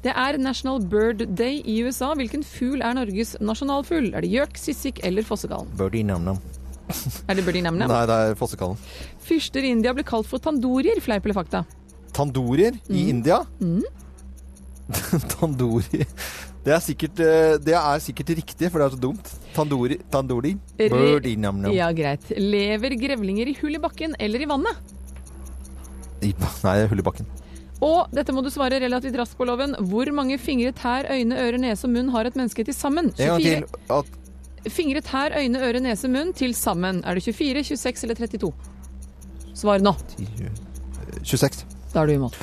[0.04, 2.12] Det er National Bird Day i USA.
[2.17, 4.12] Hvilken fugl er Norges nasjonalfugl?
[4.15, 5.69] Er det gjøk, sissik eller fossegallen?
[5.78, 6.38] Birdie Nam-Nam.
[7.28, 7.89] Er det birdie nam-nam?
[7.91, 8.78] Nei, det er Fossekallen.
[9.28, 11.65] Fyrster i India blir kalt for tandorier, fleip eller fakta?
[12.15, 13.10] Tandorier i Mm.
[13.17, 13.41] India?
[15.34, 16.06] Tandori
[16.67, 19.30] det er, sikkert, eh, det er sikkert riktig, for det er så dumt.
[19.56, 20.50] Tandori, tandori.
[20.76, 21.71] Birdie nam-nam.
[21.71, 22.26] Ja, greit.
[22.36, 24.76] Lever grevlinger i hull i bakken eller i vannet?
[26.28, 26.34] I-
[26.65, 27.30] Nei, hull i bakken.
[27.80, 29.78] Og dette må du svare relativt raskt på loven.
[29.80, 33.13] Hvor mange fingre, tær, øyne, øre, nese og munn har et menneske til sammen?
[33.15, 33.63] En gang 24.
[33.63, 33.80] til.
[34.02, 34.06] At
[34.73, 37.03] Fingre, tær, øyne, øre, nese, munn til sammen.
[37.06, 38.53] Er det 24, 26 eller 32?
[39.58, 39.95] Svar nå.
[41.23, 41.65] 26.
[41.93, 42.34] Da er du i mål.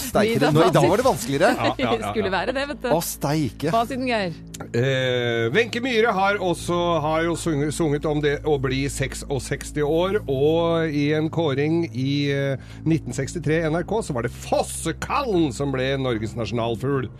[0.00, 1.52] Steike I dag var det vanskeligere.
[1.54, 2.88] Ja, ja, ja, Skulle være det, vet du.
[2.92, 3.70] Å, steike.
[3.74, 4.34] Fasiten, Geir.
[4.66, 10.20] Eh, Wenche Myhre har også har jo sunget, sunget om det å bli 66 år,
[10.26, 16.36] og i en kåring i eh, 1963 NRK så var det Fossekallen som ble Norges
[16.38, 17.10] nasjonalfugl.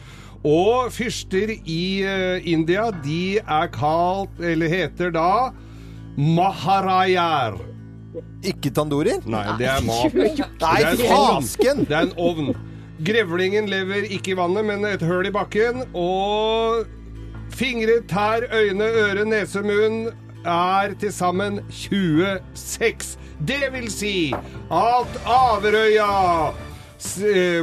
[0.46, 5.30] Og fyrster i eh, India, de er kalt, eller heter da
[6.16, 7.58] Maharajar.
[8.46, 9.24] Ikke tandorier?
[9.28, 10.14] Nei, det er mat.
[10.62, 11.82] Nei, en fasken!
[11.88, 12.54] Det er en ovn.
[13.04, 15.82] Grevlingen lever ikke i vannet, men et høl i bakken.
[15.92, 16.86] Og
[17.52, 20.06] fingre, tær, øyne, øre, nese, munn
[20.46, 23.18] er til sammen 26.
[23.46, 24.16] Det vil si
[24.72, 26.54] at Averøya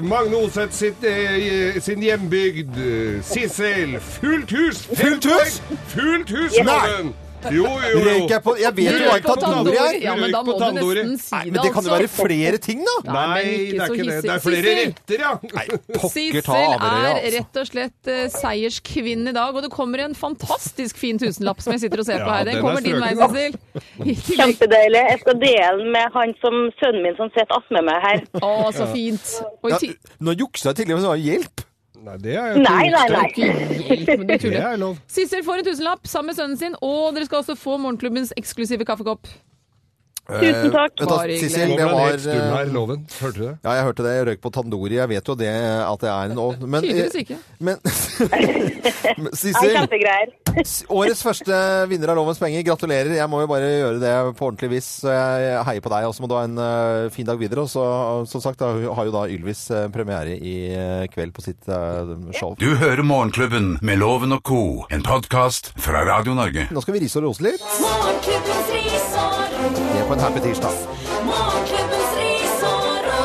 [0.01, 2.77] Magne Oseth sitt, eh, sin hjembygd.
[2.77, 3.99] eh, Sissel.
[3.99, 4.85] Fullt hus!
[4.85, 5.61] Fullt hus?
[5.87, 6.57] Fullt hus.
[6.59, 7.13] Loven!
[7.51, 8.01] Jo, jo, jo.
[8.07, 9.97] Røyk jeg på Jeg vet jo hva en tandori er.
[10.03, 12.27] Ja, men da må du nesten si Nei, det, men det kan jo være altså.
[12.27, 12.95] flere ting, da.
[13.07, 14.17] Nei, Nei, det er ikke det.
[14.23, 15.33] Det er flere retter, ja.
[15.43, 17.33] Pokker ta Sissel Averøya, er altså.
[17.37, 21.85] rett og slett seierskvinnen i dag, og det kommer en fantastisk fin tusenlapp som jeg
[21.85, 22.47] sitter og ser på her.
[22.49, 23.59] Den er kommer din vei, Sissel.
[24.39, 25.03] Kjempedeilig.
[25.13, 28.25] Jeg skal dele den med han som sønnen min som sitter attmed meg her.
[28.39, 29.37] Å, så fint.
[30.23, 31.67] Nå juksa jeg tidligere, men det var hjelp.
[32.03, 33.27] Nei, det er jo Nei, nei, nei.
[34.27, 34.97] Det er lov.
[35.07, 38.83] Sissel får en tusenlapp sammen med sønnen sin, og dere skal også få morgenklubbens eksklusive
[38.87, 39.29] kaffekopp.
[40.23, 41.01] Tusen takk.
[41.03, 43.01] Eh, Sissel, det var her, eh, Loven.
[43.19, 43.57] Hørte du det?
[43.65, 44.13] Ja, jeg hørte det.
[44.15, 44.95] Jeg røyk på tandori.
[44.95, 46.63] Jeg vet jo det, at det er en ovn.
[46.63, 47.37] Men, Tydeligvis ikke.
[49.19, 49.75] men Sissel,
[50.87, 51.59] årets første
[51.91, 52.63] vinner av Lovens penger.
[52.69, 53.11] Gratulerer.
[53.17, 54.87] Jeg må jo bare gjøre det på ordentlig vis.
[55.03, 56.07] Så jeg heier på deg.
[56.07, 57.67] Og så må du ha en uh, fin dag videre.
[57.67, 57.83] Og så,
[58.31, 62.13] som sagt, da har jo da Ylvis uh, premiere i uh, kveld på sitt eh,
[62.37, 62.55] show.
[62.59, 64.61] Du hører Morgenklubben med Loven og co.,
[64.93, 66.69] en podkast fra Radio Norge.
[66.71, 67.67] Nå skal vi rise og rose litt.
[67.83, 69.52] Morgenklubbens ris og.
[69.63, 70.75] Det er på en happy tirsdag.
[71.23, 73.23] Morgenklubbens ris og ros.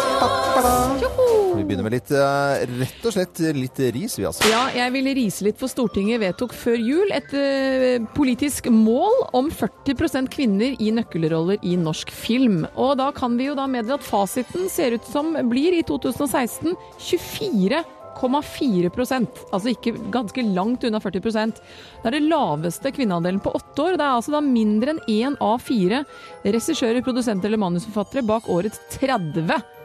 [1.59, 4.47] Vi begynner med litt, eh, rett og slett litt ris, vi altså.
[4.47, 9.51] Ja, jeg ville rise litt for Stortinget vedtok før jul et eh, politisk mål om
[9.51, 12.63] 40% kvinner i nøkkelroller i norsk film.
[12.79, 16.77] Og da kan vi jo da meddele at fasiten ser ut som blir i 2016
[18.21, 23.97] 24,4% Altså ikke ganske langt unna 40 Det er det laveste kvinneandelen på åtte år.
[23.99, 26.05] Det er altså da mindre enn én av fire
[26.45, 29.78] regissører, produsenter eller manusforfattere bak årets 30 p-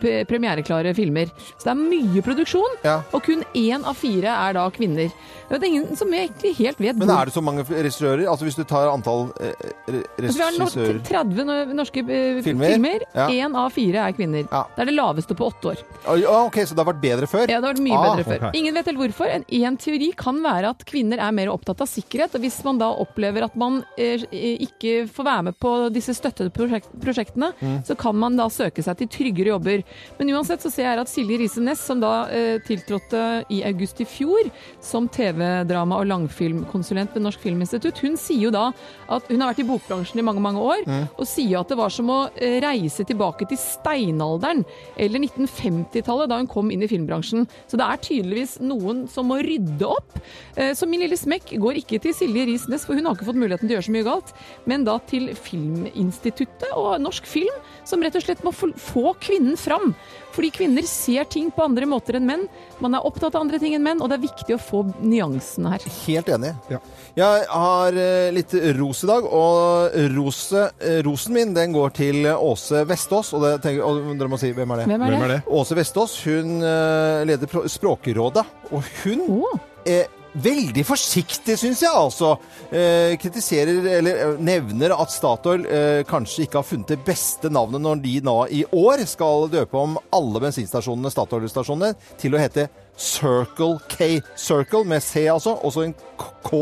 [0.00, 1.30] premiereklare filmer.
[1.58, 3.02] Så det er mye produksjon, Ja.
[3.12, 5.12] og kun én av fire er da kvinner.
[5.48, 8.24] Det er ingen som egentlig helt vet Men er det så mange regissører?
[8.26, 9.52] Altså hvis du tar antall eh,
[9.86, 12.72] re- Altså, vi har 30 norske eh, Filmer?
[12.72, 13.00] filmer.
[13.14, 13.28] Ja.
[13.28, 14.48] Én av fire er kvinner.
[14.50, 14.64] Ja.
[14.74, 15.82] Det er det laveste på åtte år.
[16.06, 17.44] Ah, Ok, så det har vært bedre før?
[17.48, 18.48] Ja, det har vært mye Ah, bedre før.
[18.48, 18.60] Okay.
[18.60, 19.26] Ingen vet helt hvorfor.
[19.30, 22.34] En, en teori kan være at kvinner er mer opptatt av sikkerhet.
[22.34, 26.50] og Hvis man da opplever at man eh, ikke får være med på disse støttede
[26.50, 27.84] prosjekt, prosjektene, Mm.
[27.86, 29.83] så kan man da søke seg til tryggere jobber.
[30.18, 33.62] Men uansett så ser jeg her at Silje Riise Næss, som da eh, tiltrådte i
[33.68, 38.68] august i fjor som TV-drama- og langfilmkonsulent ved Norsk Filminstitutt, hun sier jo da
[39.08, 41.08] at hun har vært i bokbransjen i mange, mange år, Mm.
[41.18, 44.64] og sier at det var som å eh, reise tilbake til steinalderen
[44.96, 47.46] eller 1950-tallet da hun kom inn i filmbransjen.
[47.70, 50.18] Så det er tydeligvis noen som må rydde opp.
[50.56, 53.28] Eh, Så min lille smekk går ikke til Silje Riis Næss, for hun har ikke
[53.30, 54.32] fått muligheten til å gjøre så mye galt,
[54.66, 59.56] men da til Filminstituttet og Norsk Film, som rett og slett må få- kvinnen kvinnen
[59.74, 59.94] fram.
[60.34, 62.46] Fordi kvinner ser ting på andre måter enn menn.
[62.82, 65.74] Man er opptatt av andre ting enn menn, og det er viktig å få nyansene
[65.76, 65.84] her.
[66.06, 66.54] Helt enig.
[66.72, 66.80] Ja.
[67.14, 72.26] Jeg har eh, litt ros i dag, og rose, eh, rosen min den går til
[72.34, 73.30] Åse Vestås.
[73.36, 74.90] Og, det tenker, og dere må si hvem er det?
[74.90, 75.20] Hvem er det?
[75.20, 75.40] Hvem er det?
[75.60, 79.64] Åse Vestås hun eh, leder Språkrådet, og hun oh.
[79.86, 82.32] er veldig forsiktig, syns jeg altså.
[82.74, 87.84] Eh, kritiserer, eller eh, nevner at Statoil eh, kanskje ikke har funnet det beste navnet
[87.84, 92.66] når de nå i år skal døpe om alle bensinstasjonene, Statoil-stasjonene, til å hete
[92.96, 94.18] Circle K.
[94.38, 96.60] Circle med C, altså, og så en K- K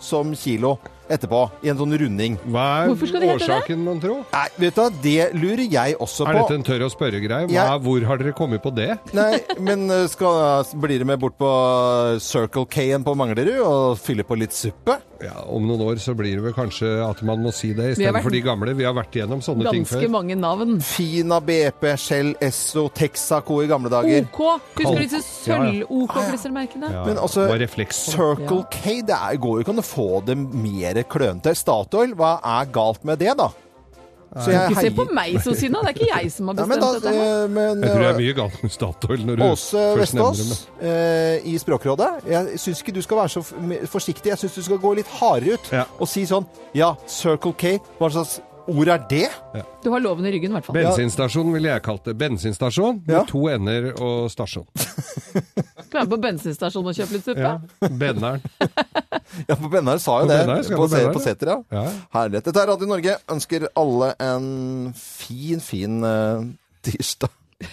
[0.00, 0.78] som kilo
[1.10, 2.38] etterpå, i en sånn runding.
[2.46, 4.16] Hva er Hvorfor skal det hete årsaken, mon tro?
[4.32, 6.30] Nei, vet du hva, det lurer jeg også på.
[6.30, 7.50] Er dette en tørr å spørre-greie?
[7.50, 8.98] Jeg- Hvor har dere kommet på det?
[9.16, 11.50] Nei, men eh, skal, blir det med bort på
[12.20, 14.98] Circle K-en på Manglerud og fylle på litt suppe?
[15.20, 18.04] Ja, Om noen år så blir det vel kanskje at man må si det Vi
[18.06, 18.74] har vært- istedenfor de gamle.
[18.74, 20.00] Vi har vært igjennom sånne ting før.
[20.00, 20.80] ganske mange navn.
[20.80, 24.24] Fina, BP, Shell, Esso, Texaco i gamle dager.
[24.32, 24.60] OK!
[24.80, 26.90] Husker du disse sølv-OK-klistremerkene?
[26.92, 28.16] Ja, Men altså, det var refleks på det.
[28.16, 31.54] Circle K, det er, går jo ikke an å få det mer klønete.
[31.56, 33.50] Statoil, hva er galt med det, da?
[34.30, 35.80] Så Ikke se på meg, Sosina.
[35.82, 37.14] Det er ikke jeg som har bestemt ja, da, dette.
[37.16, 37.30] her.
[37.42, 40.42] eh, men, Jeg tror det er eh, mye galt med Statoil når du Åse Vestås
[40.78, 42.10] eh, i Språkrådet.
[42.30, 43.42] Jeg syns ikke du skal være så
[43.90, 44.30] forsiktig.
[44.30, 45.82] Jeg syns du skal gå litt hardere ut Ja.
[45.98, 46.46] og si sånn
[46.78, 48.38] Ja, Circle K, hva slags
[48.70, 49.26] ord er det?
[49.82, 50.78] Du har loven i ryggen, i hvert fall.
[50.78, 52.14] Bensinstasjon ville jeg kalt det.
[52.20, 53.24] Bensinstasjon med Ja.
[53.26, 54.68] to ender og stasjon.
[54.78, 57.40] Skal være på bensinstasjonen og kjøpe litt suppe.
[57.42, 57.58] Ja,
[57.98, 58.46] Benneren.
[59.48, 60.38] Ja, på Bennar sa jo På det.
[60.46, 61.58] Benner, på, på på Seter, ja.
[61.70, 61.84] Ja.
[62.16, 62.48] Herlighet.
[62.50, 63.18] Dette er Radio Norge.
[63.30, 64.48] Ønsker alle en
[64.98, 66.46] fin, fin uh,
[66.86, 67.39] tirsdag.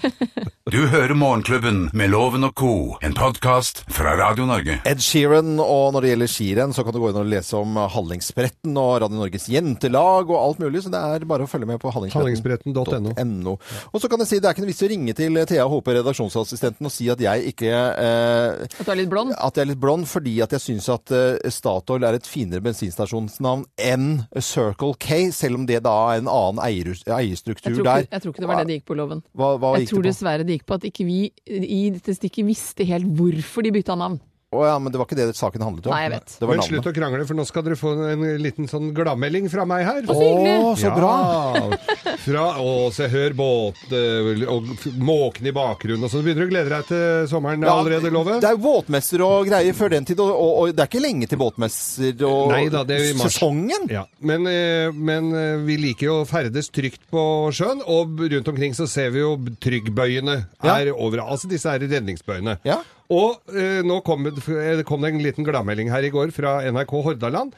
[0.67, 4.81] Du hører Morgenklubben med Loven og co., en podkast fra Radio Norge.
[4.83, 7.77] Ed Sheeran, og når det gjelder skirenn, så kan du gå inn og lese om
[7.93, 11.79] Hallingsbretten og Radio Norges jentelag og alt mulig, så det er bare å følge med
[11.79, 12.75] på hallingsbretten.
[12.75, 13.53] .no.
[13.93, 15.95] Og så kan jeg si, det er ikke noe vits å ringe til Thea Håpe,
[16.01, 19.31] redaksjonsassistenten, og si at jeg ikke eh, At du er litt blond.
[19.39, 22.65] at jeg er litt blond, fordi at jeg syns at eh, Statoil er et finere
[22.67, 24.09] bensinstasjonsnavn enn
[24.43, 28.11] Circle K, selv om det da er en annen eierstruktur Jeg der.
[28.11, 29.23] jeg tror ikke det var det det gikk på, Loven.
[29.31, 32.87] Hva, hva Jeg tror dessverre det gikk på at ikke vi i dette stikket visste
[32.87, 34.19] helt hvorfor de bytta navn.
[34.55, 35.91] Å ja, men det var ikke det saken handlet om.
[35.91, 36.33] Nei, jeg vet.
[36.39, 39.49] Det var Men slutt å krangle, for nå skal dere få en liten sånn gladmelding
[39.51, 40.05] fra meg her.
[40.07, 40.53] Så hyggelig.
[40.63, 41.09] Å, så bra!
[41.57, 46.23] Ja, fra Å, se, hør båt eh, og f- måkene i bakgrunnen og sånn.
[46.23, 48.37] Begynner du å glede deg til sommeren Ja, allerede, Love?
[48.39, 51.03] Det er jo båtmesser og greier før den tid, og, og, og det er ikke
[51.03, 53.35] lenge til båtmesser og Nei da, det er i mars.
[53.35, 53.89] sesongen.
[53.91, 58.47] Ja, men, eh, men eh, vi liker jo å ferdes trygt på sjøen, og rundt
[58.55, 60.77] omkring så ser vi jo tryggbøyene Ja.
[60.79, 61.35] er overalt.
[61.35, 62.61] Altså disse her redningsbøyene.
[62.67, 62.79] Ja.
[63.13, 66.57] Og eh, nå kom det, eh, kom det en liten gladmelding her i går fra
[66.67, 67.53] NRK Hordaland.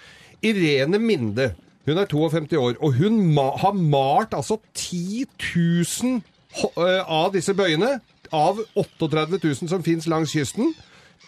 [0.46, 1.54] Irene Minde,
[1.90, 6.22] hun er 52 år, og hun ma har malt altså 10 000
[6.62, 7.96] ho- eh, av disse bøyene,
[8.32, 10.76] av 38 000 som fins langs kysten.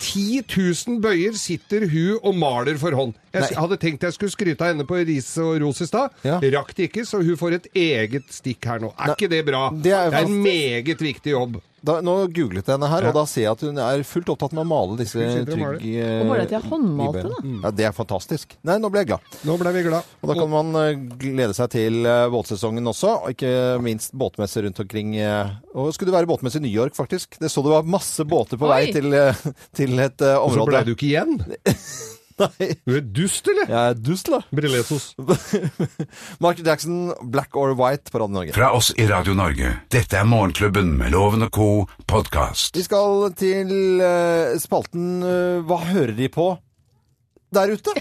[0.02, 3.12] 10 000 bøyer sitter hun og maler for hånd.
[3.36, 3.58] Jeg Nei.
[3.60, 6.14] hadde tenkt jeg skulle skryte av henne på ris og ros i stad.
[6.26, 6.40] Ja.
[6.56, 8.90] Rakk det ikke, så hun får et eget stikk her nå.
[8.98, 9.68] Er Nei, ikke det bra?
[9.78, 11.60] det er en meget viktig jobb.
[11.84, 13.10] Da, nå googlet jeg henne her, Ja.
[13.10, 15.56] og da ser jeg at hun er fullt opptatt med å male disse trygge sitter
[15.66, 15.86] og trygg...
[15.98, 17.40] eh, Og bare at jeg håndmalte, da.
[17.64, 18.54] Ja, det er fantastisk.
[18.70, 19.32] Nei, nå ble jeg glad.
[19.50, 20.12] Nå ble vi glad.
[20.22, 20.92] Og da kan man eh,
[21.26, 25.18] glede seg til eh, båtsesongen også, og ikke minst båtmesser rundt omkring.
[25.74, 27.40] Og skulle det være båtmesse i New York, faktisk.
[27.42, 28.74] Det så det var masse båter på Oi.
[28.78, 29.10] vei til,
[29.82, 30.46] til et område.
[30.46, 31.40] Og så ble du ikke igjen?
[32.42, 33.70] Nei, Du er dust, eller?
[33.70, 34.40] jeg er dust, da.
[34.56, 35.12] Brillesos.
[36.44, 38.56] Michael Jackson, Black or White på Radio Norge.
[38.56, 39.74] Fra oss i Radio Norge.
[39.94, 41.68] Dette er Morgenklubben med Loven og co.
[42.10, 42.76] podkast.
[42.78, 46.50] Vi skal til uh, spalten uh, Hva hører de på
[47.52, 47.92] der ute?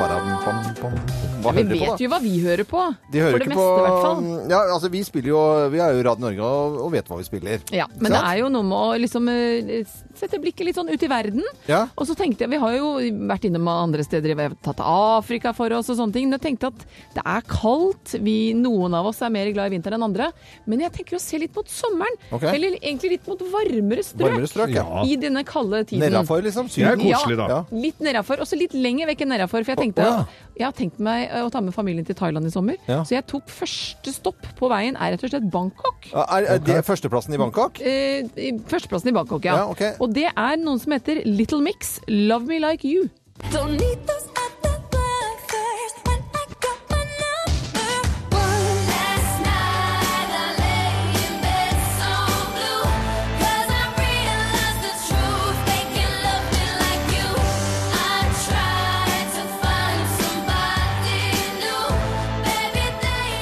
[0.00, 1.19] Badam, bam, bam.
[1.40, 2.84] Hva Vi hører de på, vet jo hva vi hører på.
[3.10, 4.22] De hører For det ikke meste, på i hvert fall.
[4.52, 7.28] Ja, altså vi spiller jo Vi er jo Radio Norge og, og vet hva vi
[7.30, 7.64] spiller.
[7.74, 9.82] Ja, men men det er jo noe med å liksom eh,
[10.18, 11.44] sette blikket litt sånn ut i verden.
[11.70, 11.84] Ja.
[11.94, 12.90] Og så tenkte jeg, Vi har jo
[13.30, 16.28] vært innom andre steder, vi har tatt Afrika for oss og sånne ting.
[16.28, 16.84] Men jeg tenkte at
[17.16, 18.16] det er kaldt.
[18.24, 20.30] Vi, noen av oss er mer glad i vinteren enn andre.
[20.70, 22.18] Men jeg tenker å se litt mot sommeren.
[22.30, 22.54] Okay.
[22.56, 24.26] Eller egentlig litt mot varmere strøk.
[24.26, 25.04] Varmere strøk, ja.
[25.06, 26.06] I denne kalde tiden.
[26.08, 26.70] Nedafor, liksom?
[26.70, 27.06] Det er Syden?
[27.06, 27.48] koselig, da.
[27.54, 27.60] Ja.
[27.86, 29.66] Litt nedafor, og så litt lenger vekk enn nedafor.
[29.66, 30.52] For jeg tenkte, oh, ja.
[30.58, 32.76] jeg har tenkt meg å ta med familien til Thailand i sommer.
[32.88, 33.02] Ja.
[33.04, 36.10] Så jeg tok første stopp på veien er rett og slett Bangkok.
[36.12, 37.80] Ja, Er, er det førsteplassen i Bangkok?
[37.80, 39.56] Eh, i- førsteplassen i Bangkok, ja.
[39.62, 39.82] Ja, ok.
[40.00, 43.08] Og det er noen som heter Little Mix, Love Me Like You.
[43.52, 44.29] Don't need the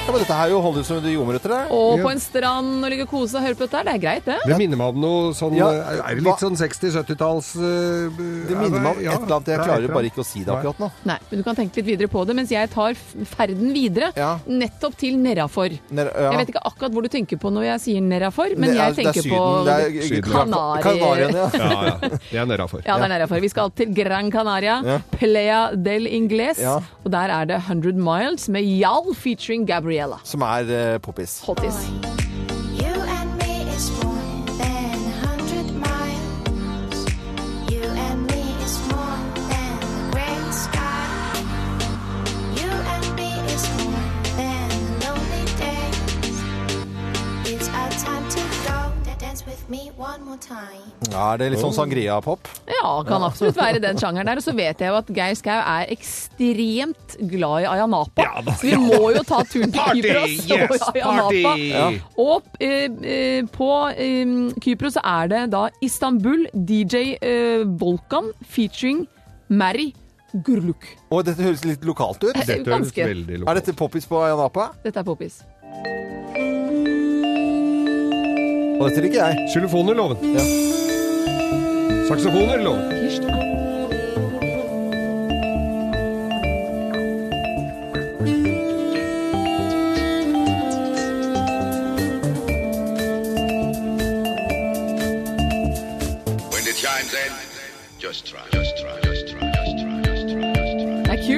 [0.09, 1.59] Ja, men dette her jo holder som det jordmøter, det.
[1.75, 4.01] Og på en strand og ligge og kose og høre på dette her, det er
[4.01, 4.37] greit, det.
[4.49, 5.67] Det minner meg om noe sånn Ja,
[6.01, 7.49] Er det litt sånn 60-70-talls
[8.17, 9.51] Det minner meg om et eller annet.
[9.53, 10.89] Jeg klarer bare ikke å si det akkurat nå.
[11.09, 12.97] Nei, men du kan tenke litt videre på det, mens jeg tar
[13.35, 14.31] ferden videre, Ja.
[14.49, 15.77] nettopp til Nerafor.
[15.93, 16.31] Nera, ja.
[16.33, 18.97] Jeg vet ikke akkurat hvor du tenker på når jeg sier Nerafor, men jeg er
[18.97, 20.31] tenker Syden, på det er Syden.
[20.33, 21.49] Kanari- Kanariene, ja.
[21.53, 22.09] Ja, ja.
[22.09, 22.81] Det er nedafor.
[22.85, 23.39] Ja, det er Nerafor.
[23.45, 24.79] Vi skal til Gran Canaria,
[25.19, 29.67] Playa del Ingles, og der er det 100 Miles med Jal featuring
[29.99, 30.19] Gabriella.
[30.23, 31.41] Som er uh, poppis.
[31.43, 32.18] Hottis.
[51.09, 52.47] Ja, er det litt sånn sangria-pop?
[52.69, 54.39] Ja, kan absolutt være den sjangeren der.
[54.41, 58.25] Og så vet jeg jo at Geir Skau er ekstremt glad i Ayanapa.
[58.25, 60.01] Ja da, så vi må jo ta turen til!
[60.03, 61.53] Kypros og Yes, Ayanapa.
[61.61, 61.85] Ja.
[62.25, 69.05] Og eh, eh, på eh, Kypros så er det da Istanbul DJ eh, Volkan featuring
[69.49, 69.91] Mary
[70.45, 70.85] Gurluk.
[71.09, 72.33] Og dette høres litt lokalt ut.
[72.35, 73.07] Dette høres Ganske.
[73.13, 74.71] veldig Er dette poppis på Ayanapa?
[74.85, 75.41] Dette er poppis.
[78.79, 79.47] Og dette liker jeg.
[79.51, 80.17] Xylofoner loven.
[80.33, 80.43] Ja.
[82.07, 82.91] Saksofoner loven.
[82.95, 83.35] Hysj, da.
[96.51, 97.13] When it chimes
[97.99, 98.58] just try,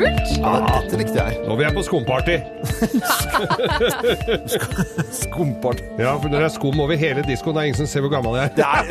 [0.02, 0.28] kult.
[0.42, 1.32] Ja, dette likte jeg.
[1.48, 2.36] Nå vil jeg på skumparty.
[5.22, 5.84] Skumparty.
[6.00, 8.14] Ja, for når det er skum over hele diskoen, det er ingen som ser hvor
[8.14, 8.54] gammel jeg er.
[8.58, 8.82] Det er,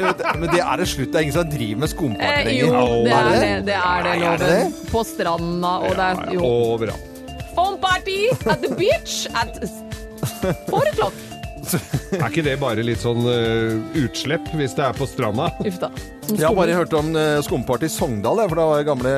[0.41, 1.11] men det er det slutt.
[1.13, 2.65] Det er ingen som driver med skumparty Eh, lenger.
[2.67, 2.71] jo,
[3.05, 3.37] det er det.
[3.71, 4.31] Det er det, loven.
[4.31, 4.59] er det
[4.93, 7.05] På stranda, og det er jo Overalt.
[7.55, 9.51] Phone party at the beach at
[10.71, 11.15] four o'clock.
[12.17, 15.47] Er ikke det bare litt sånn uh, utslipp hvis det er på stranda?
[15.67, 15.89] Uff da.
[16.31, 19.13] Som Jeg har bare hørt om uh, skumparty i Sogndal, for da var gamle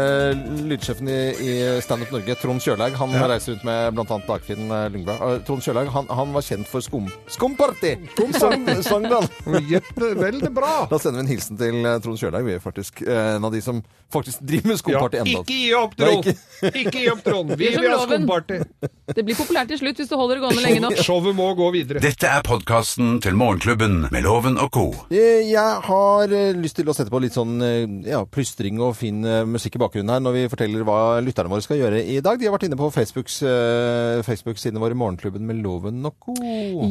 [0.70, 1.53] lydsjefen i, i
[1.85, 3.27] Stand Up Norge, Trond Kjørlaug, han Ja.
[3.29, 4.18] reiser rundt med bl.a.
[4.29, 4.88] Dagfinn Lyngbø.
[4.96, 5.44] Lyngberg.
[5.46, 9.29] Trond Kjørlaug han, han var kjent for skum, skumparty i Sogndal.
[9.72, 10.72] Jepp, veldig bra.
[10.90, 12.46] Da sender vi en hilsen til eh, Trond Kjørlaug.
[12.48, 15.40] Vi er faktisk eh, en av de som faktisk driver med Ja, ennå.
[15.42, 16.27] ikke gi opp, Trond!
[16.83, 17.55] Ikke gi opp, Trond!
[17.59, 18.59] Vi vil ha skumparty.
[19.16, 20.96] Det blir populært til slutt hvis du holder det gående lenge nok.
[21.05, 22.01] Showet må gå videre.
[22.01, 24.85] Dette er podkasten til Morgenklubben med Loven og co.
[25.12, 28.94] Eh, Jeg har eh, lyst til å sette på litt sånn eh, ja, plystring og
[28.98, 32.18] fin eh, musikk i bakgrunnen her når vi forteller hva lytterne våre skal gjøre i
[32.24, 32.40] dag.
[32.40, 36.36] De har vært inne på Facebooks, eh, Facebook-sidene våre, Morgenklubben med Loven og co.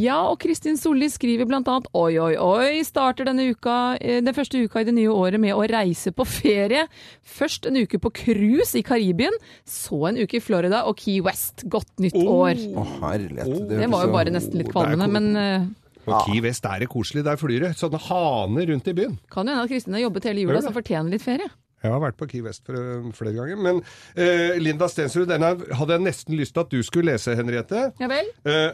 [0.01, 4.81] Ja, og Kristin Solli skriver annet Oi, oi, oi, starter denne uka, den første uka
[4.81, 6.85] i det nye året med å reise på ferie.
[7.23, 9.35] Først en uke på cruise i Karibien,
[9.67, 11.65] så en uke i Florida og Key West.
[11.71, 12.59] Godt nytt år.
[12.75, 13.69] Å, herlighet.
[13.69, 15.71] Det det var jo bare nesten litt er kvalmende, men
[16.05, 16.21] eh, ja.
[16.27, 17.25] Key West er det koselig.
[17.27, 19.17] Der flyr det sånne haner rundt i byen.
[19.31, 21.49] kan jo hende at Kristin har jobbet hele jula, så fortjener litt ferie.
[21.81, 23.57] Jeg har vært på Key West eh, flere ganger.
[23.57, 23.81] Men
[24.13, 27.89] eh, Linda Stensrud, denne hadde jeg nesten lyst til at du skulle lese, Henriette.
[28.01, 28.29] Ja vel?
[28.45, 28.71] Eh,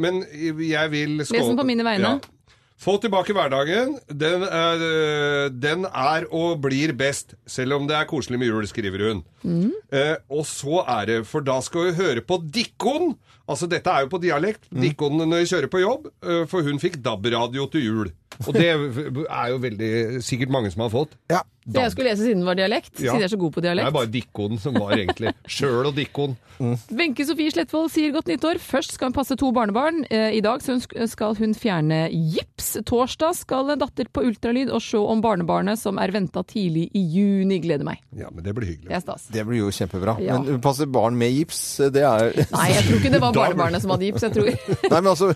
[0.00, 0.24] men
[0.60, 2.18] jeg vil skåle den på mine vegne.
[2.76, 3.94] Få tilbake hverdagen.
[4.12, 8.66] Den er, øh, den er og blir best, selv om det er koselig med jul,
[8.68, 9.22] skriver hun.
[9.42, 9.72] Mm.
[9.92, 13.14] Eh, og så er det, for da skal vi høre på Dikkon.
[13.46, 14.66] Altså, dette er jo på dialekt.
[14.70, 14.80] Mm.
[14.82, 18.10] Dikkon når jeg kjører på jobb, øh, for hun fikk DAB-radio til jul.
[18.46, 21.14] Og det er jo veldig sikkert mange som har fått.
[21.32, 21.42] Ja.
[21.66, 23.10] Så jeg skulle lese siden det var dialekt, Ja.
[23.10, 23.86] siden jeg er så god på dialekt?
[23.86, 26.36] Det er bare dikkoden som var egentlig Sjøl og dikkoden.
[26.94, 28.60] Wenche Sofie Slettvold sier godt nyttår.
[28.62, 30.04] Først skal hun passe to barnebarn.
[30.10, 32.76] Eh, I dag sk- skal hun fjerne gips.
[32.86, 37.02] Torsdag skal en datter på ultralyd og se om barnebarnet som er venta tidlig i
[37.16, 37.58] juni.
[37.64, 37.98] Gleder meg.
[38.14, 38.92] Ja, men det blir Det hyggelig.
[38.94, 39.26] er stas.
[39.32, 40.20] Det blir jo kjempebra.
[40.22, 40.38] Ja.
[40.38, 43.90] Men passe barn med gips, det er Nei, jeg tror ikke det var barnebarnet som
[43.96, 44.22] hadde gips.
[44.22, 45.32] Jeg tror Nei, men altså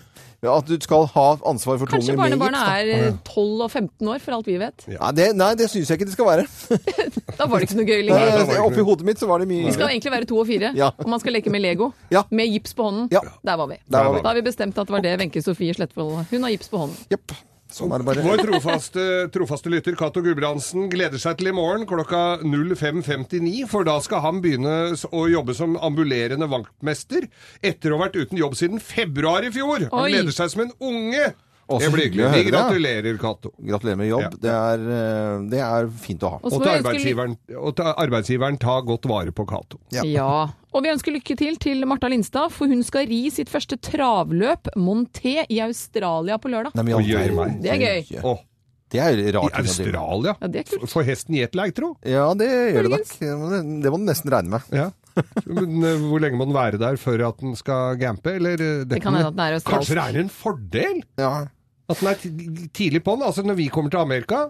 [0.48, 2.40] at du skal ha ansvar for Kanskje tunger med gips.
[2.40, 4.86] barnebarnet er eh, 12 og 15 år, for alt vi vet.
[4.88, 6.46] Nei, det, nei, det syns jeg ikke det skal være.
[7.40, 8.62] Da var det ikke så noe gøy lenger.
[8.64, 10.90] Oppi hodet mitt så var det mye Vi skal egentlig være to og fire, Ja.
[10.98, 11.90] og man skal leke med Lego.
[12.12, 12.22] Ja.
[12.30, 13.08] Med gips på hånden.
[13.12, 13.20] Ja.
[13.44, 13.78] Der var vi.
[13.88, 14.20] Der var vi.
[14.24, 16.82] Da har vi bestemt at det var det Wenche Sofie Slettvold Hun har gips på
[16.82, 16.96] hånden.
[17.12, 17.32] Jepp.
[17.70, 18.24] Sånn er det bare.
[18.26, 19.04] Vår trofaste,
[19.34, 24.40] trofaste lytter Cato Gulbrandsen gleder seg til i morgen klokka 05.59, for da skal han
[24.44, 27.28] begynne å jobbe som ambulerende vaktmester
[27.62, 29.86] etter å ha vært uten jobb siden februar i fjor.
[29.92, 30.10] Han Oi.
[30.16, 31.30] gleder seg som en unge.
[31.70, 32.24] Å, Det blir hyggelig.
[32.24, 33.52] Vi høre gratulerer, Cato.
[33.62, 34.24] Gratulerer med jobb.
[34.26, 34.30] Ja.
[34.42, 36.40] Det, er, eh, det er fint å ha.
[36.42, 39.78] Og Og til arbeidsgiveren, og til arbeidsgiveren ta godt vare på Cato.
[39.94, 40.02] Ja.
[40.08, 40.32] Ja.
[40.74, 44.70] Og vi ønsker lykke til til Marta Lindstad, for hun skal ri sitt første travløp,
[44.78, 46.74] Monté, i Australia på lørdag.
[46.78, 47.58] Nei, men gjør meg.
[47.62, 48.22] Det er gøy.
[48.22, 48.38] Oh.
[48.90, 49.54] Det er rart.
[49.54, 49.62] I.
[49.62, 50.34] Australia?
[50.40, 50.90] Ja, det er kult.
[50.90, 51.92] Får hesten gjetleik, tro?
[52.02, 53.12] Ja, det gjør det nok.
[53.84, 54.74] Det må du nesten regne med.
[54.74, 54.88] Ja.
[55.46, 58.34] Men eh, hvor lenge må den være der før at den skal gampe?
[58.38, 59.90] Eller, eh, Det kan hende at den er australsk.
[59.90, 61.32] Kanskje det er en fordel Ja.
[61.90, 63.22] At den er tidlig på'n?
[63.26, 64.46] Altså når vi kommer til Amerika,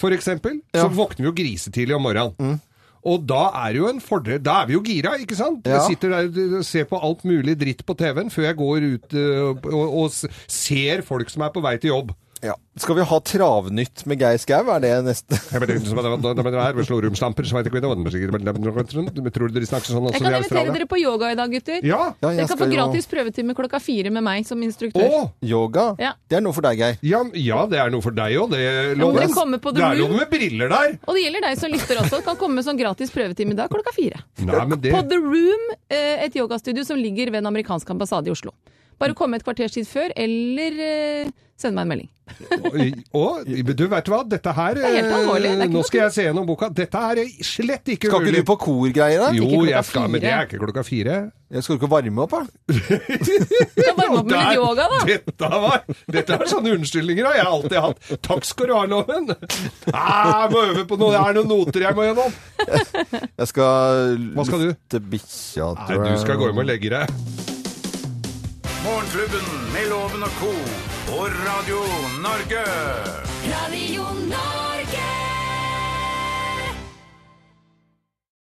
[0.00, 0.86] eksempel, Ja.
[0.86, 2.60] så våkner vi jo grisetidlig om morgenen.
[3.04, 5.64] Og da er jo en fordel Da er vi jo gira, ikke sant?
[5.66, 5.78] Ja.
[5.78, 9.14] Jeg sitter der og ser på alt mulig dritt på TV-en før jeg går ut
[9.16, 9.64] eh, og,
[10.02, 10.10] og
[10.46, 12.12] ser folk som er på vei til jobb.
[12.42, 12.54] Ja.
[12.80, 14.62] Skal vi ha Travnytt med Geir Skau?
[14.72, 15.36] Er det neste?
[15.52, 16.90] Jeg vet ikke.
[19.34, 21.80] Tror dere snakker sånn også Jeg kan invitere dere på yoga i dag, gutter.
[21.86, 21.98] Ja!
[22.22, 25.06] Ja, jeg Dere kan få jo- gratis prøvetime klokka fire med meg som instruktør.
[25.10, 25.20] Å!
[25.44, 25.84] Yoga?
[26.00, 26.12] Ja.
[26.30, 26.98] Det er noe for deg, Geir.
[27.06, 29.86] Ja, ja, det er noe for deg òg, det Ja, dere komme på The det
[29.90, 30.14] er Room?
[30.14, 30.96] noe med briller der!
[31.06, 32.22] Og det gjelder deg som lytter også.
[32.24, 34.22] Kan komme med sånn gratis prøvetime i dag klokka fire.
[34.40, 38.28] Nei, men det På The Room, eh, et yogastudio som ligger ved en amerikansk ambassade
[38.28, 38.52] i Oslo.
[39.00, 41.30] Bare komme et kvarters tid før, eller eh,
[41.60, 42.10] send meg en melding.
[43.18, 46.68] Og du vet hva, dette her det det er Nå skal jeg se gjennom boka.
[46.70, 49.30] Dette her er slett ikke Skal ikke du på korgreier, da?
[49.34, 51.16] Jo, jeg skal, men det er ikke klokka fire.
[51.50, 52.76] Jeg skal du ikke varme opp, da?
[52.78, 55.00] Skal varme opp med litt yoga, da.
[55.08, 55.82] Dette, var,
[56.14, 58.12] dette er sånne unnskyldninger har jeg alltid hatt.
[58.28, 59.32] Takk skal du ha, Loven.
[59.90, 61.10] Ah, jeg må øve på noe.
[61.16, 62.38] Det er noen noter jeg må gjennom.
[62.62, 64.68] Jeg skal Hva skal du?
[64.70, 66.14] lufte bikkja, tror jeg.
[66.14, 67.18] du skal gå hjem og legge deg.
[68.86, 70.54] Morgenklubben med Loven og co
[71.10, 71.80] på Radio
[72.22, 72.64] Norge.
[73.50, 74.69] Radio Norge.